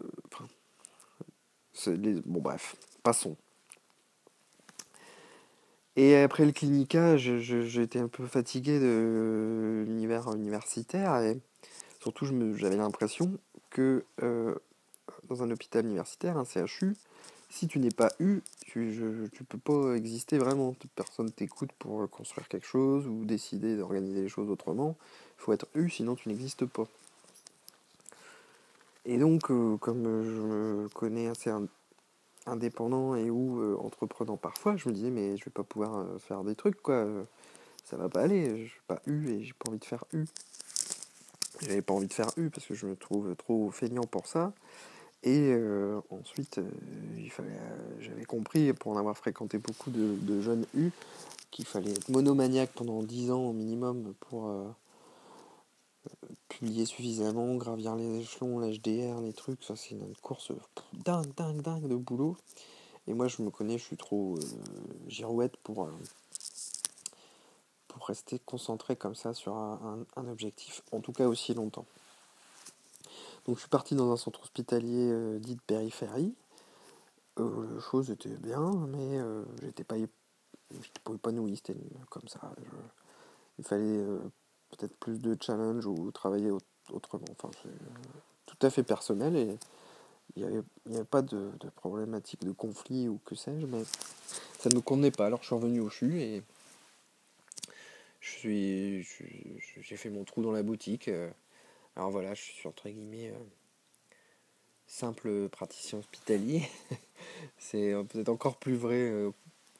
bon, 2.26 2.42
bref, 2.42 2.76
passons. 3.04 3.38
Et 5.96 6.16
après 6.16 6.46
le 6.46 6.52
clinica, 6.52 7.18
j'étais 7.18 8.00
un 8.00 8.08
peu 8.08 8.26
fatigué 8.28 8.80
de 8.80 9.84
l'univers 9.88 10.32
universitaire 10.34 11.18
et 11.18 11.40
surtout 12.00 12.26
j'avais 12.56 12.78
l'impression 12.78 13.40
que 13.72 14.06
euh, 14.22 14.54
dans 15.28 15.42
un 15.42 15.50
hôpital 15.50 15.86
universitaire, 15.86 16.38
un 16.38 16.46
CHU, 16.46 16.96
si 17.50 17.68
tu 17.68 17.80
n'es 17.80 17.92
pas 17.92 18.10
eu, 18.20 18.42
tu, 18.66 18.80
ne 18.80 19.46
peux 19.48 19.58
pas 19.58 19.96
exister 19.96 20.38
vraiment. 20.38 20.76
Personne 20.96 21.32
t'écoute 21.32 21.72
pour 21.80 22.10
construire 22.10 22.48
quelque 22.48 22.68
chose 22.68 23.08
ou 23.08 23.26
décider 23.26 23.78
d'organiser 23.78 24.22
les 24.22 24.30
choses 24.30 24.50
autrement. 24.50 24.96
Il 25.38 25.42
faut 25.42 25.54
être 25.54 25.68
eu, 25.76 25.90
sinon 25.90 26.16
tu 26.16 26.30
n'existes 26.30 26.66
pas. 26.66 26.88
Et 29.06 29.18
donc, 29.18 29.50
euh, 29.50 29.78
comme 29.78 30.04
je 30.04 30.42
me 30.42 30.90
connais 30.90 31.28
assez 31.28 31.50
indépendant 32.46 33.16
et 33.16 33.30
ou 33.30 33.62
euh, 33.62 33.78
entreprenant 33.80 34.36
parfois, 34.36 34.76
je 34.76 34.90
me 34.90 34.94
disais 34.94 35.10
mais 35.10 35.38
je 35.38 35.46
vais 35.46 35.52
pas 35.52 35.64
pouvoir 35.64 35.98
euh, 36.00 36.20
faire 36.20 36.44
des 36.44 36.56
trucs 36.56 36.82
quoi, 36.82 37.08
ça 37.86 37.96
va 37.96 38.10
pas 38.10 38.22
aller, 38.22 38.66
je 38.66 38.70
suis 38.70 38.82
pas 38.86 39.02
eu 39.06 39.30
et 39.30 39.44
j'ai 39.44 39.54
pas 39.54 39.70
envie 39.70 39.80
de 39.80 39.86
faire 39.86 40.04
U. 40.12 40.26
J'avais 41.62 41.82
pas 41.82 41.94
envie 41.94 42.08
de 42.08 42.14
faire 42.14 42.30
U 42.36 42.50
parce 42.50 42.68
que 42.68 42.74
je 42.74 42.86
me 42.86 42.98
trouve 42.98 43.34
trop 43.36 43.72
feignant 43.72 44.04
pour 44.04 44.28
ça. 44.28 44.54
Et 45.24 45.54
ensuite, 46.10 46.62
il 47.18 47.30
fallait, 47.30 47.60
j'avais 48.00 48.24
compris, 48.24 48.72
pour 48.74 48.94
en 48.94 48.98
avoir 48.98 49.18
fréquenté 49.18 49.58
beaucoup 49.58 49.90
de, 49.90 50.42
jeunes 50.42 50.66
U, 50.74 50.92
qu'il 51.52 51.66
fallait 51.66 51.92
être 51.92 52.10
monomaniaque 52.10 52.72
pendant 52.74 53.04
10 53.04 53.32
ans 53.32 53.42
au 53.42 53.54
minimum 53.54 54.14
pour 54.22 54.50
publier 56.48 56.86
suffisamment, 56.86 57.56
gravir 57.56 57.96
les 57.96 58.20
échelons, 58.20 58.60
l'HDR, 58.60 59.22
les 59.22 59.34
trucs, 59.34 59.64
ça 59.64 59.76
c'est 59.76 59.92
une 59.92 60.16
course 60.22 60.52
dingue, 60.94 61.34
dingue, 61.36 61.62
dingue 61.62 61.88
de 61.88 61.96
boulot. 61.96 62.36
Et 63.08 63.14
moi 63.14 63.28
je 63.28 63.42
me 63.42 63.50
connais, 63.50 63.78
je 63.78 63.84
suis 63.84 63.98
trop 63.98 64.36
euh, 64.36 64.42
girouette 65.08 65.56
pour, 65.58 65.84
euh, 65.84 65.92
pour 67.88 68.08
rester 68.08 68.40
concentré 68.40 68.96
comme 68.96 69.16
ça 69.16 69.34
sur 69.34 69.56
un, 69.56 70.06
objectif, 70.16 70.82
en 70.92 71.00
tout 71.00 71.14
cas 71.14 71.28
aussi 71.28 71.54
longtemps. 71.54 71.86
Donc 73.48 73.56
je 73.56 73.62
suis 73.62 73.70
parti 73.70 73.96
dans 73.96 74.12
un 74.12 74.18
centre 74.18 74.42
hospitalier 74.42 75.10
euh, 75.10 75.40
dit 75.40 75.56
de 75.56 75.62
périphérie. 75.62 76.36
les 77.38 77.82
choses 77.92 78.12
étaient 78.12 78.30
bien, 78.30 78.72
mais 78.90 79.20
j'étais 79.62 79.84
pas, 79.84 79.96
épanoui, 81.14 81.56
c'était 81.56 81.80
comme 82.10 82.28
ça. 82.28 82.40
il 83.58 83.64
fallait 83.64 84.04
peut-être 84.72 84.96
plus 84.98 85.20
de 85.20 85.38
challenge 85.40 85.86
ou 85.86 86.12
travailler 86.12 86.52
autrement. 86.92 87.26
Enfin, 87.32 87.50
c'est 87.64 87.70
tout 88.46 88.66
à 88.66 88.70
fait 88.70 88.84
personnel 88.84 89.36
et 89.36 89.58
il 90.36 90.46
n'y 90.86 90.96
avait, 90.96 91.06
pas 91.06 91.22
de, 91.22 91.52
problématique 91.76 92.44
de 92.44 92.52
conflit 92.52 93.08
ou 93.08 93.20
que 93.26 93.36
sais-je, 93.36 93.66
mais 93.66 93.84
ça 94.60 94.70
ne 94.70 94.76
me 94.76 94.82
convenait 94.82 95.12
pas. 95.12 95.26
Alors 95.26 95.42
je 95.42 95.48
suis 95.48 95.56
revenu 95.56 95.80
au 95.80 95.90
CHU 95.90 96.20
et 96.20 96.44
je 98.20 98.30
suis, 98.30 99.08
j'ai 99.82 99.98
fait 99.98 100.10
mon 100.10 100.24
trou 100.24 100.42
dans 100.42 100.52
la 100.52 100.64
boutique. 100.64 101.10
Alors 101.98 102.12
voilà, 102.12 102.34
je 102.34 102.42
suis 102.42 102.68
entre 102.68 102.88
guillemets 102.88 103.32
euh, 103.32 103.38
simple 104.86 105.50
praticien 105.50 106.00
hospitalier. 106.00 106.62
c'est 107.58 107.92
peut-être 108.10 108.30
encore 108.30 108.58
plus 108.58 108.76
vrai 108.76 109.10
euh, 109.10 109.32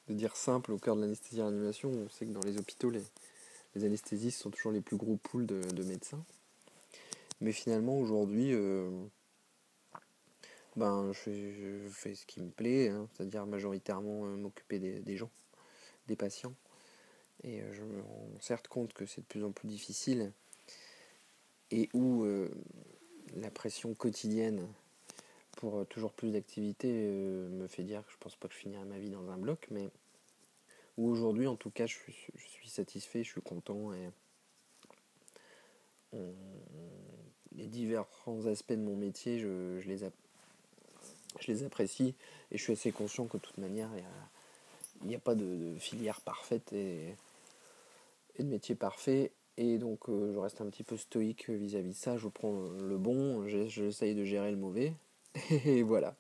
de 0.08 0.14
dire 0.14 0.36
simple 0.36 0.72
au 0.72 0.78
cœur 0.78 0.96
de 0.96 1.02
l'anesthésie 1.02 1.42
réanimation. 1.42 1.90
On 1.90 2.10
sait 2.10 2.26
que 2.26 2.32
dans 2.32 2.42
les 2.42 2.58
hôpitaux, 2.58 2.90
les, 2.90 3.04
anesthésistes 3.76 4.42
sont 4.42 4.50
toujours 4.50 4.72
les 4.72 4.82
plus 4.82 4.98
gros 4.98 5.18
pools 5.18 5.46
de, 5.46 5.84
médecins. 5.84 6.24
Mais 7.42 7.52
finalement, 7.52 8.00
aujourd'hui, 8.00 8.52
euh, 8.54 8.90
ben, 10.76 11.12
je, 11.14 11.88
fais 11.92 12.16
ce 12.16 12.26
qui 12.26 12.42
me 12.42 12.50
plaît, 12.50 12.90
hein, 12.90 13.08
c'est-à-dire 13.14 13.46
majoritairement 13.46 14.26
euh, 14.26 14.36
m'occuper 14.36 14.80
des, 14.80 15.18
gens, 15.18 15.30
des 16.08 16.16
patients. 16.16 16.56
Et 17.44 17.62
euh, 17.62 17.74
je 17.74 17.84
me 17.84 18.02
rends 18.02 18.30
certes 18.40 18.68
compte 18.68 18.94
que 18.94 19.06
c'est 19.06 19.22
de 19.22 19.28
plus 19.28 19.44
en 19.44 19.52
plus 19.52 19.68
difficile 19.68 20.32
et 21.72 21.90
où 21.94 22.26
la 23.36 23.52
pression 23.52 23.94
quotidienne 23.94 24.68
pour 25.58 25.86
toujours 25.88 26.14
plus 26.14 26.32
d'activités 26.32 26.92
me 26.92 27.68
fait 27.68 27.84
dire 27.84 28.06
que 28.06 28.12
je 28.12 28.18
pense 28.18 28.36
pas 28.36 28.48
que 28.48 28.54
je 28.54 28.60
finirai 28.60 28.86
ma 28.86 29.00
vie 29.00 29.10
dans 29.10 29.30
un 29.30 29.38
bloc, 29.38 29.68
mais 29.72 29.90
où 30.98 31.10
aujourd'hui 31.10 31.48
en 31.48 31.56
tout 31.56 31.70
cas 31.70 31.86
je 31.86 31.96
suis, 31.96 32.70
satisfait, 32.70 33.24
je 33.24 33.30
suis 33.32 33.42
content 33.42 33.94
et 33.94 34.10
les 37.56 37.68
différents 37.68 38.46
aspects 38.46 38.74
de 38.74 38.82
mon 38.82 38.96
métier 38.96 39.40
je, 39.40 39.80
les, 39.88 40.04
apprécie 41.64 42.16
et 42.52 42.58
je 42.58 42.64
suis 42.64 42.74
assez 42.74 42.92
conscient 42.92 43.26
que 43.26 43.38
de 43.38 43.42
toute 43.42 43.58
manière 43.58 43.90
il 45.02 45.08
n'y 45.08 45.16
a, 45.16 45.20
pas 45.20 45.36
de, 45.36 45.76
filière 45.80 46.22
parfaite 46.22 46.74
et, 46.74 47.16
de 48.40 48.44
métier 48.44 48.76
parfait 48.76 49.32
et 49.58 49.78
donc 49.78 50.10
euh, 50.10 50.32
je 50.34 50.38
reste 50.40 50.62
un 50.62 50.70
petit 50.70 50.84
peu 50.84 50.98
stoïque 50.98 51.50
vis-à-vis 51.50 51.90
de 51.90 51.96
ça, 51.96 52.18
je 52.18 52.28
prends 52.28 52.62
le 52.80 52.98
bon, 52.98 53.48
j'essaye 53.48 54.16
de 54.16 54.24
gérer 54.24 54.52
le 54.52 54.58
mauvais 54.58 54.94
et 55.50 55.84
voilà. 55.84 56.16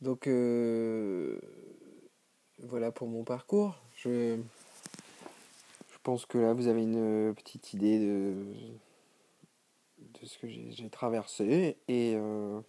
Donc 0.00 0.26
euh, 0.26 1.38
voilà 2.58 2.92
pour 2.92 3.08
mon 3.08 3.24
parcours. 3.24 3.80
Je, 3.96 4.36
je 5.90 5.98
pense 6.02 6.26
que 6.26 6.38
là, 6.38 6.52
vous 6.52 6.68
avez 6.68 6.82
une 6.82 7.34
petite 7.34 7.72
idée 7.72 7.98
de, 7.98 8.34
de 10.20 10.26
ce 10.26 10.38
que 10.38 10.48
j'ai 10.48 10.88
traversé. 10.90 11.76
Et 11.88 12.14
euh, 12.16 12.60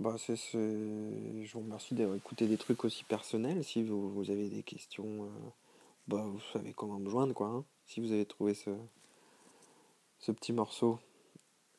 bah, 0.00 0.16
je 0.18 1.52
vous 1.52 1.60
remercie 1.60 1.94
d'avoir 1.94 2.16
écouté 2.16 2.46
des 2.46 2.58
trucs 2.58 2.84
aussi 2.84 3.04
personnels. 3.04 3.64
Si 3.64 3.82
vous, 3.82 4.30
avez 4.30 4.48
des 4.48 4.62
questions, 4.62 5.24
euh, 5.24 5.28
bah, 6.08 6.24
vous 6.26 6.40
savez 6.52 6.72
comment 6.72 6.98
me 6.98 7.10
joindre. 7.10 7.34
Quoi, 7.34 7.48
hein. 7.48 7.64
si 7.86 8.00
vous 8.00 8.12
avez 8.12 8.26
trouvé 8.26 8.54
ce, 8.54 8.70
ce 10.18 10.32
petit 10.32 10.52
morceau 10.52 10.98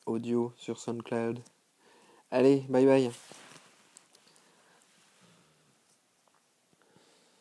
audio 0.06 0.52
sur 0.56 0.78
SoundCloud. 0.78 1.40
Allez, 2.30 2.64
bye 2.68 2.86
bye. 2.86 3.10